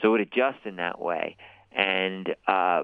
So 0.01 0.15
it 0.15 0.21
adjusts 0.21 0.65
in 0.65 0.77
that 0.77 0.99
way. 0.99 1.37
And 1.75 2.35
uh, 2.47 2.83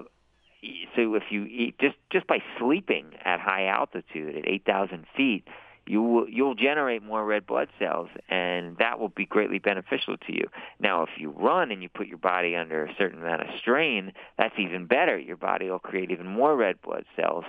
so 0.96 1.14
if 1.14 1.24
you 1.30 1.44
eat 1.44 1.78
just 1.80 1.96
just 2.10 2.26
by 2.26 2.38
sleeping 2.58 3.12
at 3.24 3.40
high 3.40 3.66
altitude 3.66 4.36
at 4.36 4.48
8,000 4.48 5.06
feet, 5.16 5.44
you 5.86 6.02
will 6.02 6.28
you'll 6.28 6.54
generate 6.54 7.02
more 7.02 7.24
red 7.24 7.46
blood 7.46 7.68
cells, 7.78 8.08
and 8.28 8.76
that 8.78 9.00
will 9.00 9.08
be 9.08 9.26
greatly 9.26 9.58
beneficial 9.58 10.16
to 10.16 10.32
you. 10.32 10.44
Now, 10.78 11.02
if 11.02 11.10
you 11.18 11.30
run 11.30 11.70
and 11.70 11.82
you 11.82 11.88
put 11.88 12.06
your 12.06 12.18
body 12.18 12.54
under 12.54 12.84
a 12.84 12.94
certain 12.96 13.20
amount 13.20 13.42
of 13.42 13.48
strain, 13.58 14.12
that's 14.38 14.54
even 14.58 14.86
better. 14.86 15.18
Your 15.18 15.36
body 15.36 15.70
will 15.70 15.78
create 15.78 16.10
even 16.10 16.26
more 16.26 16.54
red 16.56 16.80
blood 16.82 17.04
cells 17.16 17.44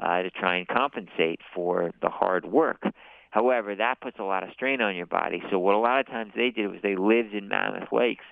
uh, 0.00 0.22
to 0.22 0.30
try 0.30 0.56
and 0.56 0.68
compensate 0.68 1.40
for 1.54 1.92
the 2.02 2.08
hard 2.08 2.44
work. 2.44 2.82
However, 3.30 3.74
that 3.74 4.00
puts 4.00 4.18
a 4.18 4.24
lot 4.24 4.42
of 4.42 4.50
strain 4.52 4.80
on 4.80 4.96
your 4.96 5.06
body. 5.06 5.42
So 5.50 5.58
what 5.58 5.74
a 5.74 5.78
lot 5.78 6.00
of 6.00 6.06
times 6.06 6.32
they 6.34 6.50
did 6.50 6.68
was 6.68 6.80
they 6.82 6.96
lived 6.96 7.34
in 7.34 7.48
Mammoth 7.48 7.92
Lakes 7.92 8.24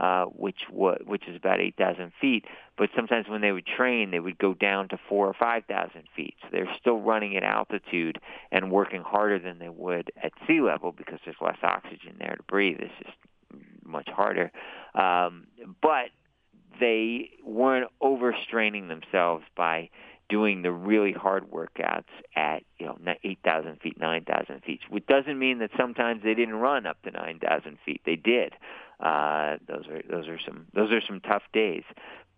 uh, 0.00 0.24
which 0.24 0.62
wa- 0.70 0.96
which 1.04 1.28
is 1.28 1.36
about 1.36 1.60
8,000 1.60 2.12
feet. 2.18 2.46
But 2.78 2.88
sometimes 2.96 3.28
when 3.28 3.42
they 3.42 3.52
would 3.52 3.66
train, 3.66 4.10
they 4.10 4.18
would 4.18 4.38
go 4.38 4.54
down 4.54 4.88
to 4.88 4.98
four 5.08 5.26
or 5.26 5.34
5,000 5.34 6.04
feet. 6.16 6.34
So 6.40 6.48
they're 6.50 6.74
still 6.80 7.00
running 7.00 7.36
at 7.36 7.42
altitude 7.42 8.18
and 8.50 8.70
working 8.72 9.02
harder 9.02 9.38
than 9.38 9.58
they 9.58 9.68
would 9.68 10.10
at 10.22 10.32
sea 10.46 10.62
level 10.62 10.92
because 10.92 11.18
there's 11.26 11.36
less 11.42 11.58
oxygen 11.62 12.16
there 12.18 12.36
to 12.36 12.42
breathe. 12.44 12.78
It's 12.80 12.94
just 13.04 13.16
much 13.84 14.08
harder. 14.08 14.50
Um, 14.94 15.48
but 15.82 16.08
they 16.80 17.28
weren't 17.44 17.90
overstraining 18.02 18.88
themselves 18.88 19.44
by 19.54 19.90
doing 20.30 20.62
the 20.62 20.72
really 20.72 21.12
hard 21.12 21.50
workouts 21.50 22.04
at 22.34 22.62
you 22.78 22.86
know 22.86 22.96
8,000 23.22 23.80
feet, 23.82 24.00
9,000 24.00 24.62
feet. 24.64 24.80
Which 24.88 25.06
doesn't 25.06 25.38
mean 25.38 25.58
that 25.58 25.70
sometimes 25.76 26.22
they 26.22 26.32
didn't 26.32 26.54
run 26.54 26.86
up 26.86 27.02
to 27.02 27.10
9,000 27.10 27.78
feet. 27.84 28.00
They 28.06 28.16
did. 28.16 28.54
Uh, 29.02 29.56
those 29.66 29.86
are 29.88 30.02
those 30.08 30.28
are 30.28 30.38
some 30.44 30.66
those 30.74 30.92
are 30.92 31.00
some 31.06 31.20
tough 31.20 31.42
days, 31.52 31.84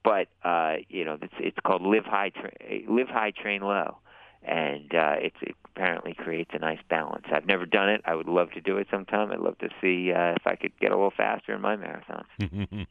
but 0.04 0.28
uh, 0.44 0.76
you 0.88 1.04
know 1.04 1.18
it's 1.20 1.34
it's 1.38 1.58
called 1.66 1.82
live 1.82 2.04
high 2.04 2.30
tra- 2.30 2.52
live 2.88 3.08
high 3.08 3.32
train 3.32 3.62
low, 3.62 3.96
and 4.44 4.94
uh, 4.94 5.16
it's, 5.18 5.36
it 5.42 5.56
apparently 5.64 6.14
creates 6.14 6.50
a 6.54 6.58
nice 6.58 6.78
balance. 6.88 7.24
I've 7.32 7.46
never 7.46 7.66
done 7.66 7.88
it. 7.88 8.00
I 8.04 8.14
would 8.14 8.28
love 8.28 8.50
to 8.52 8.60
do 8.60 8.76
it 8.76 8.86
sometime. 8.90 9.32
I'd 9.32 9.40
love 9.40 9.58
to 9.58 9.68
see 9.80 10.12
uh, 10.12 10.34
if 10.36 10.46
I 10.46 10.56
could 10.56 10.78
get 10.78 10.92
a 10.92 10.96
little 10.96 11.12
faster 11.16 11.54
in 11.54 11.60
my 11.60 11.76
marathons. 11.76 12.86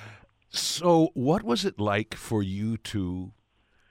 so, 0.50 1.10
what 1.14 1.42
was 1.42 1.64
it 1.64 1.78
like 1.78 2.14
for 2.14 2.42
you 2.42 2.76
to 2.78 3.32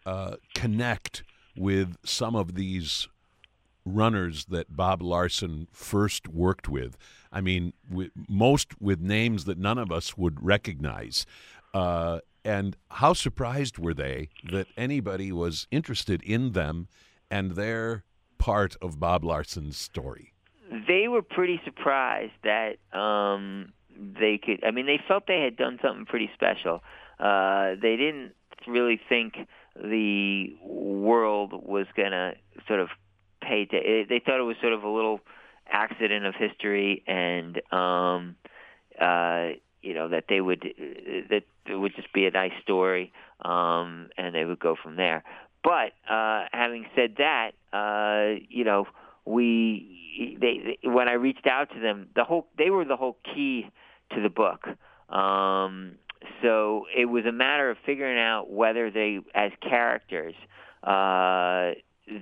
uh, 0.06 0.36
connect 0.54 1.24
with 1.56 1.98
some 2.04 2.36
of 2.36 2.56
these 2.56 3.08
runners 3.96 4.46
that 4.46 4.76
Bob 4.76 5.02
Larsen 5.02 5.68
first 5.72 6.28
worked 6.28 6.68
with. 6.68 6.98
I 7.32 7.42
mean, 7.42 7.74
with, 7.90 8.12
most 8.30 8.80
with 8.82 9.00
names 9.00 9.46
that 9.46 9.58
none 9.58 9.78
of 9.78 9.92
us 9.92 10.18
would 10.18 10.44
recognize. 10.44 11.26
Uh, 11.74 12.20
and 12.46 12.78
how 12.90 13.14
surprised 13.14 13.78
were 13.78 13.94
they 13.94 14.30
that 14.52 14.68
anybody 14.78 15.32
was 15.32 15.68
interested 15.70 16.22
in 16.24 16.54
them 16.54 16.88
and 17.30 17.52
they're 17.52 18.04
part 18.38 18.76
of 18.82 19.00
Bob 19.00 19.24
Larsen's 19.24 19.78
story. 19.78 20.34
They 20.88 21.08
were 21.08 21.22
pretty 21.22 21.62
surprised 21.66 22.34
that 22.44 22.78
um, 22.98 23.74
they 23.98 24.40
could. 24.44 24.64
I 24.64 24.72
mean, 24.72 24.86
they 24.86 25.00
felt 25.08 25.28
they 25.28 25.42
had 25.42 25.58
done 25.58 25.80
something 25.82 26.06
pretty 26.06 26.30
special. 26.34 26.84
Uh, 27.20 27.76
they 27.82 27.96
didn't 27.96 28.34
really 28.68 29.00
think 29.10 29.36
the 29.76 30.56
world 30.64 31.54
was 31.54 31.88
going 31.96 32.12
to 32.12 32.34
sort 32.68 32.80
of 32.80 32.90
pay. 33.42 33.66
To, 33.66 34.06
they 34.08 34.22
thought 34.24 34.40
it 34.40 34.44
was 34.44 34.58
sort 34.62 34.74
of 34.74 34.84
a 34.84 34.90
little 34.90 35.20
accident 35.72 36.26
of 36.26 36.36
history, 36.36 37.04
and 37.08 37.62
um, 37.72 38.36
uh, 39.00 39.50
you 39.82 39.94
know 39.94 40.10
that 40.10 40.26
they 40.30 40.42
would 40.42 40.62
that 41.30 41.44
it 41.66 41.76
would 41.76 41.96
just 41.96 42.12
be 42.14 42.26
a 42.26 42.32
nice 42.32 42.54
story, 42.62 43.12
um, 43.44 44.10
and 44.18 44.34
they 44.34 44.46
would 44.46 44.60
go 44.60 44.76
from 44.82 44.96
there. 44.96 45.24
But 45.64 45.94
uh, 46.10 46.46
having 46.52 46.86
said 46.96 47.16
that, 47.18 47.52
uh, 47.74 48.40
you 48.50 48.64
know, 48.64 48.86
we 49.26 50.38
they, 50.40 50.78
they 50.82 50.88
when 50.88 51.08
I 51.08 51.14
reached 51.14 51.48
out 51.48 51.70
to 51.74 51.80
them, 51.80 52.08
the 52.16 52.24
whole 52.24 52.48
they 52.58 52.70
were 52.70 52.86
the 52.86 52.98
whole 52.98 53.18
key 53.36 53.70
to 54.14 54.22
the 54.22 54.30
book. 54.30 54.68
Um, 55.10 55.96
so 56.42 56.86
it 56.96 57.06
was 57.06 57.26
a 57.26 57.32
matter 57.32 57.70
of 57.70 57.78
figuring 57.86 58.20
out 58.20 58.50
whether 58.50 58.92
they, 58.92 59.20
as 59.34 59.52
characters, 59.62 60.36
uh, 60.84 61.72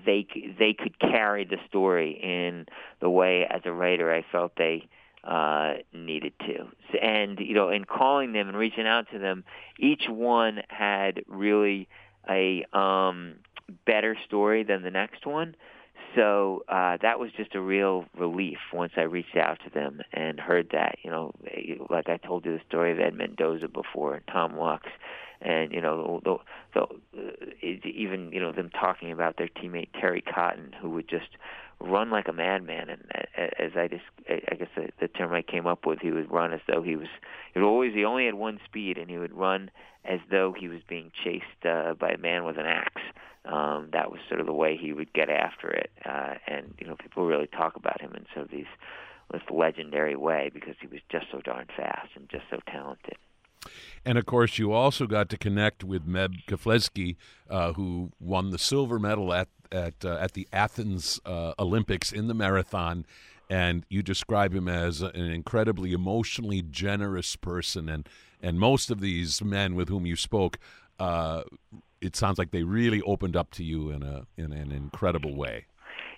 they 0.06 0.28
they 0.58 0.74
could 0.74 0.98
carry 1.00 1.46
the 1.46 1.58
story 1.68 2.20
in 2.22 2.66
the 3.02 3.10
way, 3.10 3.46
as 3.50 3.62
a 3.66 3.72
writer, 3.72 4.14
I 4.14 4.26
felt 4.32 4.54
they 4.58 4.88
uh, 5.24 5.76
needed 5.94 6.34
to. 6.40 6.68
And 7.02 7.40
you 7.40 7.54
know, 7.54 7.70
in 7.70 7.86
calling 7.86 8.34
them 8.34 8.48
and 8.48 8.58
reaching 8.58 8.88
out 8.88 9.08
to 9.12 9.20
them, 9.20 9.44
each 9.80 10.04
one 10.08 10.62
had 10.70 11.24
really 11.28 11.88
a 12.30 12.66
um, 12.74 13.36
better 13.86 14.16
story 14.26 14.64
than 14.64 14.84
the 14.84 14.92
next 14.92 15.26
one. 15.26 15.56
So 16.16 16.64
uh, 16.70 16.98
that 17.02 17.20
was 17.20 17.32
just 17.36 17.56
a 17.56 17.62
real 17.62 18.06
relief 18.18 18.58
once 18.74 18.94
I 18.96 19.02
reached 19.02 19.36
out 19.36 19.60
to 19.66 19.70
them 19.70 20.00
and 20.14 20.40
heard 20.40 20.70
that. 20.72 20.98
You 21.04 21.12
know, 21.12 21.34
like 21.90 22.08
I 22.08 22.18
told 22.18 22.46
you 22.46 22.54
the 22.54 22.62
story 22.68 22.92
of 22.92 23.00
Ed 23.00 23.16
Mendoza 23.16 23.68
before, 23.68 24.22
Tom 24.32 24.58
Lux, 24.58 24.86
and 25.46 25.72
you 25.72 25.80
know, 25.80 26.22
the, 26.24 26.38
the, 26.74 26.82
uh, 26.82 27.68
even 27.84 28.32
you 28.34 28.42
know 28.42 28.52
them 28.52 28.70
talking 28.72 29.12
about 29.12 29.38
their 29.38 29.48
teammate 29.48 29.90
Terry 30.00 30.22
Cotton, 30.22 30.74
who 30.82 30.90
would 30.90 31.08
just 31.08 31.30
run 31.80 32.10
like 32.10 32.28
a 32.28 32.34
madman. 32.34 32.90
And 32.90 33.04
as 33.60 33.72
I 33.76 33.88
just, 33.88 34.04
I 34.28 34.56
guess 34.56 34.70
the, 34.76 34.90
the 35.00 35.08
term 35.08 35.34
I 35.34 35.44
came 35.44 35.68
up 35.68 35.86
with, 35.86 36.00
he 36.00 36.12
would 36.12 36.32
run 36.32 36.52
as 36.52 36.62
though 36.68 36.82
he 36.82 36.96
was. 36.96 37.08
He 37.54 37.60
would 37.60 37.68
always 37.68 37.94
he 37.94 38.04
only 38.04 38.26
had 38.26 38.34
one 38.34 38.60
speed, 38.66 38.98
and 38.98 39.10
he 39.10 39.18
would 39.18 39.34
run 39.34 39.70
as 40.04 40.20
though 40.32 40.54
he 40.58 40.68
was 40.68 40.82
being 40.90 41.12
chased 41.24 41.66
uh, 41.66 41.94
by 41.94 42.10
a 42.10 42.18
man 42.18 42.44
with 42.44 42.58
an 42.58 42.66
axe. 42.66 43.02
Um, 43.46 43.90
that 43.94 44.10
was 44.10 44.20
sort 44.28 44.40
of 44.40 44.48
the 44.48 44.54
way 44.54 44.76
he 44.76 44.94
would 44.94 45.14
get 45.14 45.30
after 45.30 45.70
it, 45.70 45.92
uh, 46.04 46.34
and 46.48 46.74
you 46.80 46.88
know 46.88 46.96
people 46.96 47.28
really 47.28 47.48
talk 47.48 47.76
about 47.76 48.02
him 48.02 48.14
in 48.16 48.26
sort 48.34 48.48
of 48.48 48.52
these 48.52 48.66
this 49.32 49.42
legendary 49.52 50.16
way 50.16 50.50
because 50.54 50.76
he 50.82 50.88
was 50.88 51.02
just 51.12 51.26
so 51.32 51.42
darn 51.42 51.68
fast 51.78 52.10
and 52.16 52.30
just 52.30 52.46
so 52.50 52.60
talented. 52.72 53.18
And 54.06 54.18
of 54.18 54.26
course, 54.26 54.58
you 54.58 54.72
also 54.72 55.08
got 55.08 55.30
to 55.30 55.38
connect 55.38 55.84
with 55.84 56.08
Meb 56.08 56.46
Keflezighi, 56.48 57.16
uh, 57.50 57.74
who 57.74 58.12
won 58.20 58.52
the 58.52 58.60
silver 58.60 59.00
medal 59.00 59.34
at 59.34 59.48
at 59.72 60.06
uh, 60.06 60.18
at 60.20 60.34
the 60.34 60.48
Athens 60.54 61.20
uh, 61.26 61.54
Olympics 61.60 62.12
in 62.12 62.28
the 62.28 62.34
marathon. 62.34 63.06
And 63.48 63.86
you 63.90 64.02
describe 64.02 64.56
him 64.56 64.68
as 64.68 65.02
an 65.02 65.16
incredibly 65.16 65.94
emotionally 65.94 66.64
generous 66.64 67.36
person, 67.36 67.90
and 67.90 68.10
and 68.42 68.60
most 68.60 68.90
of 68.90 69.00
these 69.02 69.44
men 69.44 69.76
with 69.76 69.90
whom 69.90 70.06
you 70.06 70.16
spoke, 70.16 70.58
uh, 71.00 71.44
it 72.02 72.16
sounds 72.16 72.38
like 72.38 72.52
they 72.52 72.64
really 72.64 73.02
opened 73.04 73.36
up 73.36 73.52
to 73.52 73.64
you 73.64 73.92
in 73.92 74.02
a 74.04 74.26
in 74.38 74.52
an 74.52 74.72
incredible 74.72 75.36
way. 75.36 75.66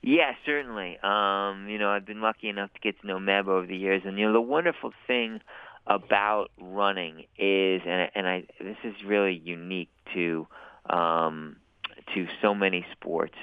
Yeah, 0.02 0.34
certainly. 0.46 0.98
Um, 1.04 1.68
you 1.68 1.78
know, 1.80 1.90
I've 1.90 2.06
been 2.06 2.22
lucky 2.22 2.50
enough 2.50 2.72
to 2.74 2.80
get 2.80 3.00
to 3.02 3.08
know 3.08 3.18
Meb 3.18 3.48
over 3.48 3.66
the 3.66 3.76
years, 3.76 4.04
and 4.06 4.18
you 4.18 4.28
know, 4.28 4.34
the 4.34 4.42
wonderful 4.42 4.94
thing 5.08 5.42
about 5.88 6.48
running 6.60 7.26
is, 7.38 7.82
and, 7.86 8.12
and 8.14 8.28
I 8.28 8.44
this 8.60 8.78
is 8.84 8.96
really 9.06 9.34
unique 9.44 9.90
to 10.14 10.48
um, 10.90 11.58
to 12.14 12.28
so 12.42 12.54
many 12.54 12.86
sports. 12.92 13.36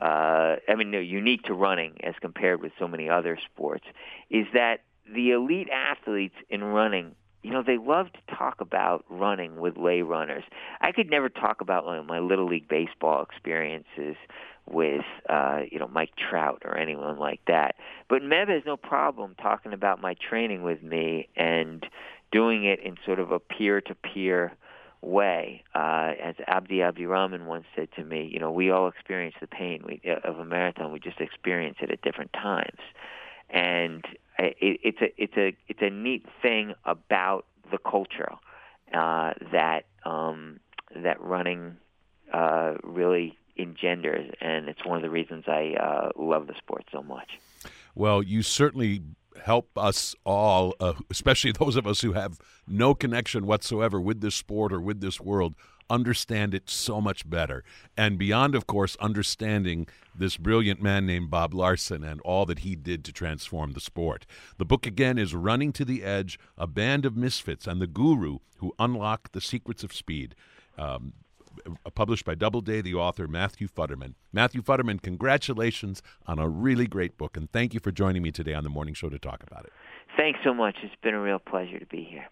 Uh, 0.00 0.56
I 0.68 0.74
mean, 0.76 0.90
they're 0.90 1.00
unique 1.00 1.44
to 1.44 1.54
running 1.54 1.94
as 2.04 2.14
compared 2.20 2.60
with 2.60 2.72
so 2.78 2.86
many 2.86 3.08
other 3.08 3.38
sports. 3.52 3.84
Is 4.30 4.46
that 4.52 4.80
the 5.12 5.30
elite 5.30 5.68
athletes 5.70 6.34
in 6.50 6.62
running 6.62 7.14
you 7.42 7.50
know, 7.52 7.62
they 7.62 7.78
love 7.78 8.06
to 8.12 8.34
talk 8.36 8.60
about 8.60 9.04
running 9.08 9.56
with 9.60 9.76
lay 9.76 10.02
runners. 10.02 10.44
I 10.80 10.92
could 10.92 11.10
never 11.10 11.28
talk 11.28 11.60
about 11.60 11.84
my 12.06 12.18
little 12.18 12.46
league 12.46 12.68
baseball 12.68 13.22
experiences 13.22 14.16
with 14.68 15.04
uh, 15.28 15.60
you 15.70 15.78
know 15.78 15.88
Mike 15.88 16.12
Trout 16.16 16.62
or 16.64 16.76
anyone 16.76 17.18
like 17.18 17.40
that. 17.46 17.76
But 18.08 18.22
Meb 18.22 18.48
has 18.48 18.62
no 18.66 18.76
problem 18.76 19.36
talking 19.40 19.72
about 19.72 20.00
my 20.00 20.14
training 20.14 20.62
with 20.62 20.82
me 20.82 21.28
and 21.36 21.86
doing 22.32 22.64
it 22.64 22.80
in 22.80 22.96
sort 23.04 23.20
of 23.20 23.30
a 23.30 23.38
peer-to-peer 23.38 24.52
way. 25.00 25.62
Uh, 25.74 26.12
as 26.20 26.34
Abdi 26.46 26.82
Abdirahman 26.82 27.46
once 27.46 27.64
said 27.76 27.88
to 27.96 28.04
me, 28.04 28.28
you 28.32 28.40
know, 28.40 28.50
we 28.50 28.70
all 28.70 28.88
experience 28.88 29.36
the 29.40 29.46
pain 29.46 29.84
we, 29.86 30.00
of 30.24 30.38
a 30.38 30.44
marathon. 30.44 30.92
We 30.92 30.98
just 30.98 31.20
experience 31.20 31.76
it 31.80 31.90
at 31.90 32.02
different 32.02 32.32
times, 32.32 32.80
and 33.50 34.04
it, 34.38 34.80
it's 34.82 35.00
a 35.00 35.22
it's 35.22 35.36
a 35.36 35.56
it's 35.68 35.82
a 35.82 35.90
neat 35.90 36.26
thing 36.42 36.74
about 36.84 37.46
the 37.70 37.78
culture 37.78 38.32
uh, 38.92 39.32
that 39.52 39.86
um, 40.04 40.60
that 40.94 41.20
running 41.20 41.76
uh, 42.32 42.74
really 42.82 43.38
engenders, 43.58 44.30
and 44.40 44.68
it's 44.68 44.84
one 44.84 44.96
of 44.96 45.02
the 45.02 45.10
reasons 45.10 45.44
I 45.46 45.74
uh, 45.80 46.10
love 46.16 46.46
the 46.46 46.54
sport 46.54 46.84
so 46.92 47.02
much. 47.02 47.38
Well, 47.94 48.22
you 48.22 48.42
certainly 48.42 49.02
help 49.42 49.76
us 49.76 50.14
all, 50.24 50.74
uh, 50.80 50.94
especially 51.10 51.52
those 51.58 51.76
of 51.76 51.86
us 51.86 52.00
who 52.00 52.12
have 52.12 52.38
no 52.66 52.94
connection 52.94 53.46
whatsoever 53.46 54.00
with 54.00 54.20
this 54.20 54.34
sport 54.34 54.72
or 54.72 54.80
with 54.80 55.00
this 55.00 55.20
world, 55.20 55.54
understand 55.88 56.54
it 56.54 56.68
so 56.68 57.00
much 57.00 57.28
better. 57.28 57.64
And 57.96 58.18
beyond, 58.18 58.54
of 58.54 58.66
course, 58.66 58.96
understanding 59.00 59.86
this 60.14 60.36
brilliant 60.36 60.82
man 60.82 61.06
named 61.06 61.30
Bob 61.30 61.54
Larsen 61.54 62.02
and 62.04 62.20
all 62.22 62.46
that 62.46 62.60
he 62.60 62.74
did 62.74 63.04
to 63.04 63.12
transform 63.12 63.72
the 63.72 63.80
sport. 63.80 64.26
The 64.58 64.64
book 64.64 64.86
again 64.86 65.18
is 65.18 65.34
Running 65.34 65.72
to 65.74 65.84
the 65.84 66.02
Edge 66.02 66.38
A 66.56 66.66
Band 66.66 67.04
of 67.04 67.16
Misfits 67.16 67.66
and 67.66 67.80
the 67.80 67.86
Guru 67.86 68.38
Who 68.58 68.74
Unlocked 68.78 69.32
the 69.32 69.40
Secrets 69.40 69.84
of 69.84 69.92
Speed. 69.92 70.34
Um, 70.78 71.12
published 71.94 72.24
by 72.24 72.34
Doubleday, 72.34 72.82
the 72.82 72.94
author 72.94 73.26
Matthew 73.26 73.66
Futterman. 73.66 74.14
Matthew 74.32 74.62
Futterman, 74.62 75.00
congratulations 75.00 76.02
on 76.26 76.38
a 76.38 76.48
really 76.48 76.86
great 76.86 77.16
book, 77.16 77.36
and 77.36 77.50
thank 77.50 77.72
you 77.72 77.80
for 77.80 77.90
joining 77.90 78.22
me 78.22 78.30
today 78.30 78.52
on 78.52 78.62
the 78.62 78.70
morning 78.70 78.92
show 78.94 79.08
to 79.08 79.18
talk 79.18 79.42
about 79.42 79.64
it. 79.64 79.72
Thanks 80.16 80.38
so 80.44 80.52
much. 80.52 80.76
It's 80.82 80.94
been 81.02 81.14
a 81.14 81.20
real 81.20 81.38
pleasure 81.38 81.78
to 81.78 81.86
be 81.86 82.06
here. 82.08 82.26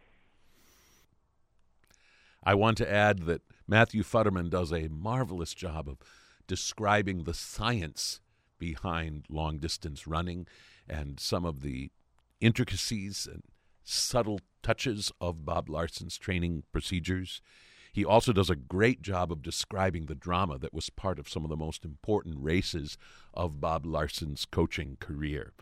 I 2.45 2.55
want 2.55 2.77
to 2.79 2.91
add 2.91 3.21
that 3.23 3.43
Matthew 3.67 4.03
Futterman 4.03 4.51
does 4.51 4.73
a 4.73 4.89
marvelous 4.89 5.55
job 5.55 5.89
of 5.89 5.99
describing 6.47 7.25
the 7.25 7.35
science 7.35 8.21
behind 8.59 9.25
long 9.29 9.59
distance 9.59 10.07
running 10.07 10.47
and 10.89 11.19
some 11.19 11.45
of 11.45 11.63
the 11.63 11.91
intricacies 12.41 13.27
and 13.31 13.43
subtle 13.83 14.41
touches 14.63 15.11
of 15.21 15.45
Bob 15.45 15.69
Larsen's 15.69 16.19
training 16.19 16.65
procedures. 16.73 17.41
He 17.93 18.05
also 18.05 18.33
does 18.33 18.51
a 18.51 18.57
great 18.57 19.03
job 19.03 19.33
of 19.33 19.43
describing 19.43 20.07
the 20.07 20.15
drama 20.15 20.59
that 20.59 20.75
was 20.75 20.91
part 20.91 21.19
of 21.19 21.29
some 21.29 21.45
of 21.45 21.51
the 21.51 21.57
most 21.57 21.85
important 21.85 22.37
races 22.39 22.99
of 23.33 23.61
Bob 23.61 23.87
Larsen's 23.87 24.45
coaching 24.45 24.97
career. 25.01 25.53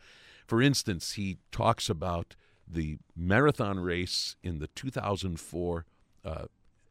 For 0.46 0.60
instance, 0.60 1.12
he 1.12 1.38
talks 1.52 1.88
about 1.88 2.34
the 2.66 2.98
marathon 3.14 3.80
race 3.80 4.36
in 4.42 4.58
the 4.58 4.68
2004 4.68 5.84
uh, 6.24 6.44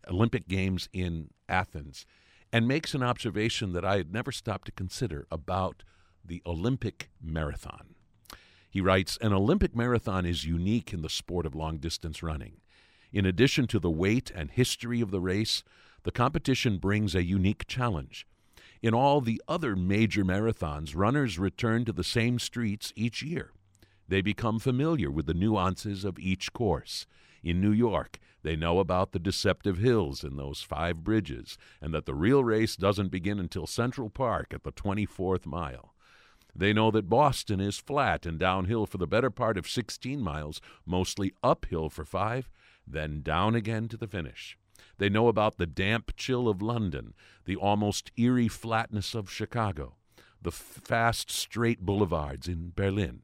Olympic 0.10 0.48
Games 0.48 0.90
in 0.94 1.30
Athens 1.48 2.06
and 2.52 2.68
makes 2.68 2.94
an 2.94 3.04
observation 3.04 3.74
that 3.74 3.86
I 3.86 3.98
had 3.98 4.12
never 4.12 4.32
stopped 4.32 4.66
to 4.66 4.72
consider 4.72 5.26
about 5.32 5.84
the 6.24 6.42
Olympic 6.46 7.10
marathon. 7.22 7.96
He 8.70 8.82
writes 8.82 9.18
An 9.22 9.34
Olympic 9.34 9.76
marathon 9.76 10.26
is 10.26 10.46
unique 10.46 10.94
in 10.94 11.02
the 11.02 11.10
sport 11.10 11.46
of 11.46 11.56
long 11.56 11.78
distance 11.78 12.24
running. 12.24 12.58
In 13.12 13.26
addition 13.26 13.68
to 13.68 13.80
the 13.80 13.92
weight 13.92 14.32
and 14.34 14.52
history 14.52 15.02
of 15.02 15.12
the 15.12 15.20
race, 15.20 15.64
the 16.04 16.12
competition 16.12 16.78
brings 16.78 17.14
a 17.14 17.24
unique 17.24 17.68
challenge. 17.68 18.26
In 18.82 18.94
all 18.94 19.22
the 19.22 19.42
other 19.48 19.76
major 19.76 20.24
marathons, 20.24 20.96
runners 20.96 21.38
return 21.38 21.86
to 21.86 21.94
the 21.94 22.04
same 22.04 22.40
streets 22.40 22.92
each 22.96 23.22
year. 23.22 23.52
They 24.08 24.22
become 24.22 24.60
familiar 24.60 25.12
with 25.12 25.26
the 25.26 25.34
nuances 25.34 26.04
of 26.04 26.18
each 26.18 26.54
course. 26.54 27.06
In 27.44 27.60
New 27.60 27.72
York, 27.72 28.20
they 28.44 28.56
know 28.56 28.80
about 28.80 29.12
the 29.12 29.20
deceptive 29.20 29.78
hills 29.78 30.24
and 30.24 30.38
those 30.38 30.62
five 30.62 31.04
bridges, 31.04 31.58
and 31.82 31.94
that 31.94 32.06
the 32.06 32.16
real 32.16 32.44
race 32.44 32.76
doesn't 32.76 33.10
begin 33.10 33.40
until 33.40 33.68
Central 33.68 34.10
Park 34.10 34.54
at 34.54 34.64
the 34.64 34.72
24th 34.72 35.46
mile. 35.46 35.94
They 36.56 36.74
know 36.74 36.92
that 36.92 37.10
Boston 37.10 37.60
is 37.60 37.78
flat 37.78 38.26
and 38.26 38.38
downhill 38.38 38.86
for 38.86 38.98
the 38.98 39.08
better 39.08 39.30
part 39.30 39.58
of 39.58 39.70
16 39.70 40.22
miles, 40.22 40.60
mostly 40.86 41.34
uphill 41.42 41.90
for 41.90 42.04
five, 42.04 42.50
then 42.86 43.22
down 43.22 43.56
again 43.56 43.88
to 43.90 43.98
the 43.98 44.08
finish. 44.08 44.58
They 44.98 45.10
know 45.10 45.28
about 45.28 45.58
the 45.58 45.66
damp 45.66 46.12
chill 46.18 46.50
of 46.50 46.62
London, 46.62 47.14
the 47.46 47.56
almost 47.56 48.12
eerie 48.18 48.48
flatness 48.48 49.16
of 49.16 49.32
Chicago, 49.32 49.96
the 50.42 50.52
fast, 50.52 51.32
straight 51.32 51.82
boulevards 51.82 52.48
in 52.48 52.74
Berlin. 52.76 53.22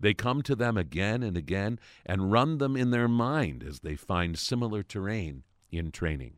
They 0.00 0.14
come 0.14 0.42
to 0.42 0.54
them 0.54 0.76
again 0.76 1.22
and 1.22 1.36
again 1.36 1.78
and 2.06 2.30
run 2.30 2.58
them 2.58 2.76
in 2.76 2.90
their 2.90 3.08
mind 3.08 3.62
as 3.62 3.80
they 3.80 3.96
find 3.96 4.38
similar 4.38 4.82
terrain 4.82 5.44
in 5.70 5.90
training. 5.90 6.34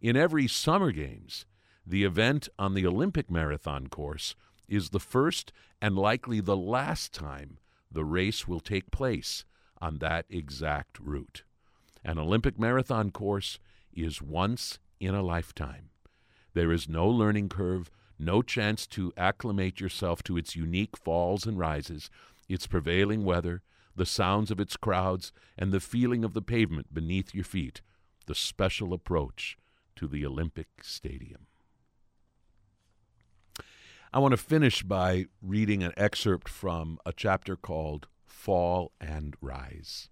In 0.00 0.16
every 0.16 0.48
Summer 0.48 0.92
Games, 0.92 1.46
the 1.86 2.04
event 2.04 2.48
on 2.58 2.74
the 2.74 2.86
Olympic 2.86 3.30
marathon 3.30 3.86
course 3.86 4.34
is 4.68 4.90
the 4.90 5.00
first 5.00 5.52
and 5.80 5.96
likely 5.96 6.40
the 6.40 6.56
last 6.56 7.12
time 7.12 7.58
the 7.90 8.04
race 8.04 8.48
will 8.48 8.60
take 8.60 8.90
place 8.90 9.44
on 9.80 9.98
that 9.98 10.26
exact 10.28 10.98
route. 10.98 11.44
An 12.04 12.18
Olympic 12.18 12.58
marathon 12.58 13.10
course 13.10 13.58
is 13.92 14.20
once 14.20 14.78
in 15.00 15.14
a 15.14 15.22
lifetime. 15.22 15.90
There 16.54 16.72
is 16.72 16.88
no 16.88 17.08
learning 17.08 17.48
curve, 17.48 17.90
no 18.18 18.42
chance 18.42 18.86
to 18.88 19.12
acclimate 19.16 19.80
yourself 19.80 20.22
to 20.24 20.36
its 20.36 20.56
unique 20.56 20.96
falls 20.96 21.46
and 21.46 21.58
rises, 21.58 22.10
its 22.48 22.66
prevailing 22.66 23.24
weather, 23.24 23.62
the 23.94 24.06
sounds 24.06 24.50
of 24.50 24.60
its 24.60 24.76
crowds, 24.76 25.32
and 25.58 25.72
the 25.72 25.80
feeling 25.80 26.24
of 26.24 26.34
the 26.34 26.42
pavement 26.42 26.92
beneath 26.92 27.34
your 27.34 27.44
feet, 27.44 27.80
the 28.26 28.34
special 28.34 28.92
approach 28.92 29.56
to 29.96 30.06
the 30.06 30.24
Olympic 30.24 30.68
Stadium. 30.82 31.46
I 34.12 34.18
want 34.18 34.32
to 34.32 34.38
finish 34.38 34.82
by 34.82 35.26
reading 35.42 35.82
an 35.82 35.92
excerpt 35.96 36.48
from 36.48 36.98
a 37.04 37.12
chapter 37.12 37.56
called 37.56 38.06
Fall 38.24 38.92
and 39.00 39.36
Rise. 39.40 40.08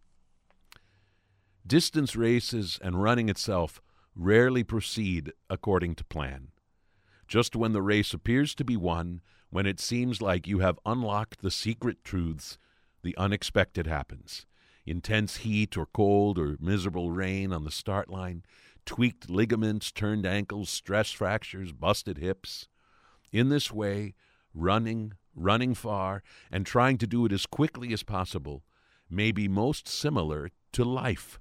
Distance 1.67 2.15
races 2.15 2.79
and 2.83 3.03
running 3.03 3.29
itself 3.29 3.81
rarely 4.15 4.63
proceed 4.63 5.33
according 5.49 5.95
to 5.95 6.05
plan. 6.05 6.49
Just 7.27 7.57
when 7.57 7.73
the 7.73 7.83
race 7.83 8.13
appears 8.13 8.55
to 8.57 8.65
be 8.65 8.77
won, 8.77 9.23
when 9.55 9.67
it 9.67 9.79
seems 9.79 10.21
like 10.21 10.49
you 10.49 10.59
have 10.59 10.81
unlocked 10.85 11.41
the 11.41 11.49
secret 11.49 12.03
truths, 12.03 12.59
the 13.05 13.17
unexpected 13.17 13.87
happens. 13.87 14.47
Intense 14.85 15.37
heat 15.37 15.77
or 15.77 15.87
cold 15.87 16.41
or 16.41 16.57
miserable 16.59 17.13
rain 17.13 17.53
on 17.53 17.63
the 17.63 17.71
start 17.71 18.11
line, 18.11 18.43
tweaked 18.85 19.31
ligaments, 19.31 19.93
turned 19.93 20.27
ankles, 20.27 20.69
stress 20.69 21.13
fractures, 21.13 21.71
busted 21.71 22.19
hips. 22.19 22.67
In 23.31 23.49
this 23.49 23.71
way, 23.71 24.15
running, 24.53 25.13
running 25.37 25.75
far, 25.75 26.25
and 26.51 26.67
trying 26.67 26.99
to 26.99 27.07
do 27.07 27.25
it 27.25 27.31
as 27.31 27.47
quickly 27.47 27.93
as 27.93 28.03
possible 28.03 28.65
may 29.09 29.31
be 29.31 29.47
most 29.47 29.87
similar 29.87 30.51
to 30.73 30.83
life. 30.85 31.39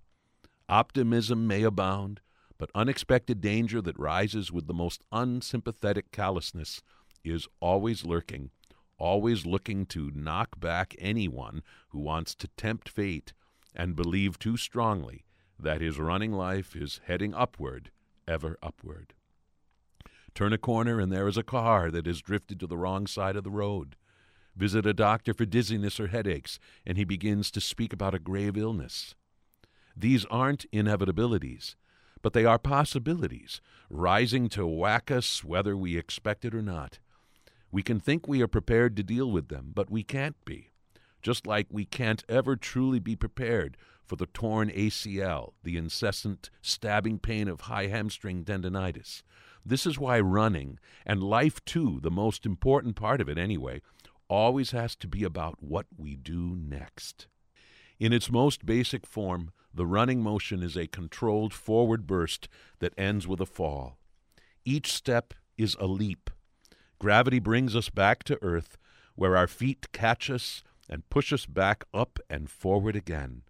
Optimism 0.70 1.48
may 1.48 1.64
abound, 1.64 2.22
but 2.60 2.70
unexpected 2.76 3.42
danger 3.42 3.82
that 3.82 3.98
rises 3.98 4.52
with 4.52 4.68
the 4.68 4.74
most 4.76 5.02
unsympathetic 5.12 6.12
callousness 6.12 6.84
is 7.24 7.48
always 7.60 8.06
lurking, 8.06 8.52
always 8.98 9.46
looking 9.46 9.86
to 9.88 10.12
knock 10.14 10.60
back 10.60 10.96
anyone 11.00 11.64
who 11.90 12.00
wants 12.00 12.36
to 12.36 12.48
tempt 12.50 12.90
fate 12.90 13.34
and 13.76 13.96
believe 13.96 14.38
too 14.38 14.58
strongly 14.58 15.26
that 15.60 15.82
his 15.82 16.00
running 16.00 16.32
life 16.32 16.76
is 16.76 17.02
heading 17.06 17.34
upward, 17.34 17.92
ever 18.28 18.58
upward. 18.62 19.14
Turn 20.36 20.54
a 20.54 20.58
corner, 20.58 21.00
and 21.00 21.12
there 21.12 21.28
is 21.28 21.38
a 21.38 21.44
car 21.44 21.92
that 21.92 22.08
has 22.08 22.22
drifted 22.22 22.60
to 22.60 22.68
the 22.68 22.78
wrong 22.78 23.06
side 23.08 23.36
of 23.36 23.44
the 23.44 23.52
road. 23.52 23.96
Visit 24.56 24.86
a 24.86 24.94
doctor 24.94 25.34
for 25.34 25.46
dizziness 25.46 26.00
or 26.00 26.08
headaches, 26.08 26.60
and 26.86 26.98
he 26.98 27.04
begins 27.04 27.52
to 27.52 27.62
speak 27.62 27.94
about 27.94 28.16
a 28.16 28.20
grave 28.20 28.58
illness. 28.58 29.16
These 29.96 30.26
aren't 30.26 30.70
inevitabilities, 30.72 31.76
but 32.22 32.34
they 32.34 32.46
are 32.46 32.58
possibilities, 32.58 33.62
rising 33.90 34.50
to 34.50 34.66
whack 34.66 35.12
us 35.12 35.44
whether 35.44 35.78
we 35.78 35.98
expect 35.98 36.46
it 36.46 36.56
or 36.56 36.62
not. 36.62 37.00
We 37.74 37.82
can 37.82 38.00
think 38.00 38.28
we 38.28 38.44
are 38.44 38.48
prepared 38.48 38.96
to 38.98 39.04
deal 39.04 39.32
with 39.32 39.48
them, 39.48 39.72
but 39.74 39.90
we 39.90 40.04
can't 40.04 40.36
be. 40.46 40.70
Just 41.24 41.48
like 41.48 41.66
we 41.72 41.86
can't 41.86 42.24
ever 42.30 42.56
truly 42.56 43.00
be 43.00 43.16
prepared 43.16 43.78
for 44.06 44.16
the 44.16 44.28
torn 44.28 44.70
ACL, 44.70 45.54
the 45.64 45.76
incessant 45.76 46.52
stabbing 46.62 47.18
pain 47.18 47.48
of 47.48 47.62
high 47.62 47.88
hamstring 47.88 48.46
tendonitis, 48.46 49.24
this 49.66 49.88
is 49.88 49.98
why 49.98 50.20
running, 50.20 50.78
and 51.04 51.24
life 51.24 51.66
too, 51.66 52.00
the 52.04 52.12
most 52.12 52.46
important 52.46 52.96
part 52.96 53.20
of 53.20 53.28
it 53.28 53.40
anyway, 53.40 53.82
always 54.28 54.70
has 54.70 54.96
to 54.98 55.08
be 55.08 55.24
about 55.24 55.64
what 55.64 55.88
we 55.98 56.16
do 56.16 56.56
next. 56.56 57.26
In 57.98 58.14
its 58.14 58.30
most 58.30 58.68
basic 58.68 59.08
form, 59.08 59.52
the 59.74 59.88
running 59.88 60.22
motion 60.22 60.62
is 60.62 60.78
a 60.78 60.86
controlled 60.86 61.56
forward 61.56 62.06
burst 62.06 62.48
that 62.78 62.94
ends 63.00 63.28
with 63.28 63.42
a 63.42 63.48
fall. 63.48 63.98
Each 64.64 64.94
step 64.94 65.34
is 65.58 65.76
a 65.80 65.88
leap. 65.88 66.30
Gravity 67.04 67.40
brings 67.40 67.76
us 67.76 67.90
back 67.90 68.24
to 68.24 68.42
earth, 68.42 68.78
where 69.16 69.36
our 69.36 69.46
feet 69.46 69.92
catch 69.92 70.30
us 70.30 70.64
and 70.90 71.10
push 71.10 71.34
us 71.34 71.46
back 71.46 71.84
up 71.94 72.18
and 72.30 72.50
forward 72.50 72.96
again. 72.96 73.42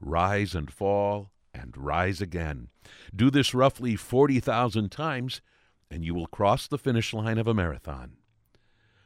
Rise 0.00 0.54
and 0.54 0.72
fall 0.72 1.30
and 1.52 1.76
rise 1.76 2.22
again. 2.22 2.68
Do 3.14 3.30
this 3.30 3.52
roughly 3.52 3.94
40,000 3.94 4.90
times, 4.90 5.42
and 5.90 6.02
you 6.02 6.14
will 6.14 6.28
cross 6.28 6.66
the 6.66 6.78
finish 6.78 7.12
line 7.12 7.36
of 7.36 7.46
a 7.46 7.52
marathon. 7.52 8.12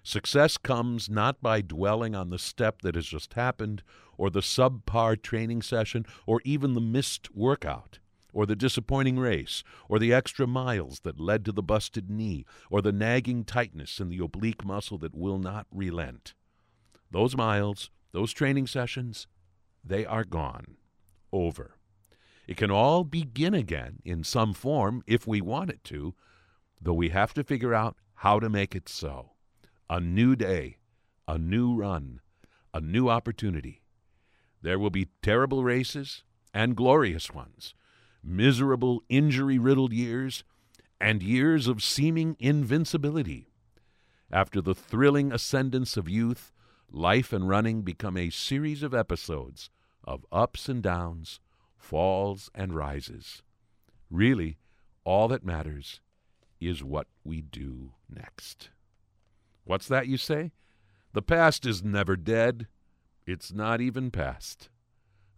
Success 0.04 0.58
comes 0.58 1.10
not 1.10 1.42
by 1.42 1.60
dwelling 1.60 2.14
on 2.14 2.30
the 2.30 2.38
step 2.38 2.82
that 2.82 2.94
has 2.94 3.06
just 3.06 3.34
happened, 3.34 3.82
or 4.16 4.30
the 4.30 4.42
subpar 4.42 5.20
training 5.20 5.60
session, 5.60 6.06
or 6.24 6.40
even 6.44 6.74
the 6.74 6.80
missed 6.80 7.34
workout, 7.34 7.98
or 8.32 8.46
the 8.46 8.56
disappointing 8.56 9.18
race, 9.18 9.64
or 9.88 9.98
the 9.98 10.12
extra 10.12 10.46
miles 10.46 11.00
that 11.00 11.20
led 11.20 11.44
to 11.44 11.52
the 11.52 11.62
busted 11.62 12.10
knee, 12.10 12.44
or 12.70 12.82
the 12.82 12.92
nagging 12.92 13.44
tightness 13.44 14.00
in 14.00 14.08
the 14.08 14.18
oblique 14.18 14.64
muscle 14.64 14.98
that 14.98 15.14
will 15.14 15.38
not 15.38 15.66
relent. 15.72 16.34
Those 17.10 17.36
miles, 17.36 17.90
those 18.12 18.32
training 18.32 18.66
sessions, 18.66 19.26
they 19.84 20.04
are 20.04 20.24
gone, 20.24 20.76
over. 21.32 21.76
It 22.46 22.56
can 22.56 22.70
all 22.70 23.04
begin 23.04 23.54
again 23.54 23.98
in 24.04 24.24
some 24.24 24.54
form 24.54 25.02
if 25.06 25.26
we 25.26 25.40
want 25.40 25.70
it 25.70 25.84
to, 25.84 26.14
though 26.80 26.94
we 26.94 27.10
have 27.10 27.34
to 27.34 27.44
figure 27.44 27.74
out 27.74 27.96
how 28.16 28.40
to 28.40 28.48
make 28.48 28.74
it 28.74 28.88
so. 28.88 29.32
A 29.90 30.00
new 30.00 30.36
day, 30.36 30.78
a 31.26 31.38
new 31.38 31.74
run, 31.74 32.20
a 32.72 32.80
new 32.80 33.08
opportunity. 33.08 33.82
There 34.62 34.78
will 34.78 34.90
be 34.90 35.08
terrible 35.22 35.62
races 35.62 36.24
and 36.52 36.76
glorious 36.76 37.32
ones, 37.32 37.74
miserable, 38.22 39.02
injury 39.08 39.58
riddled 39.58 39.92
years, 39.92 40.44
and 41.00 41.22
years 41.22 41.68
of 41.68 41.82
seeming 41.82 42.36
invincibility. 42.38 43.48
After 44.30 44.60
the 44.60 44.74
thrilling 44.74 45.32
ascendance 45.32 45.96
of 45.96 46.08
youth, 46.08 46.52
life 46.90 47.32
and 47.32 47.48
running 47.48 47.82
become 47.82 48.16
a 48.16 48.30
series 48.30 48.82
of 48.82 48.94
episodes 48.94 49.70
of 50.04 50.24
ups 50.32 50.68
and 50.68 50.82
downs, 50.82 51.38
falls 51.76 52.50
and 52.54 52.74
rises. 52.74 53.42
Really, 54.10 54.56
all 55.04 55.28
that 55.28 55.44
matters 55.44 56.00
is 56.60 56.82
what 56.82 57.06
we 57.24 57.42
do 57.42 57.92
next. 58.08 58.70
What's 59.64 59.86
that, 59.88 60.06
you 60.08 60.16
say? 60.16 60.52
The 61.12 61.22
past 61.22 61.66
is 61.66 61.84
never 61.84 62.16
dead. 62.16 62.68
It's 63.26 63.52
not 63.52 63.82
even 63.82 64.10
past. 64.10 64.70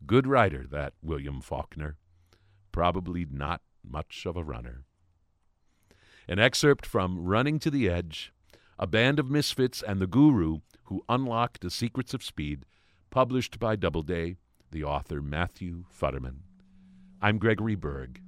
Good 0.07 0.27
writer, 0.27 0.67
that 0.71 0.95
William 1.03 1.41
Faulkner. 1.41 1.97
Probably 2.73 3.27
not 3.31 3.63
much 3.83 4.27
of 4.27 4.37
a 4.37 4.45
runner. 4.45 4.85
An 6.29 6.39
excerpt 6.39 6.87
from 6.87 7.25
Running 7.25 7.59
to 7.59 7.71
the 7.71 7.89
Edge, 7.89 8.33
a 8.79 8.87
band 8.87 9.19
of 9.19 9.31
misfits 9.31 9.83
and 9.83 10.01
the 10.01 10.07
guru 10.07 10.61
who 10.85 11.05
unlocked 11.09 11.61
the 11.61 11.71
secrets 11.71 12.15
of 12.15 12.23
speed, 12.23 12.65
published 13.11 13.59
by 13.59 13.77
Doubleday, 13.77 14.37
the 14.71 14.85
author 14.85 15.21
Matthew 15.21 15.85
Futterman. 15.93 16.43
I'm 17.21 17.39
Gregory 17.39 17.75
Berg. 17.75 18.21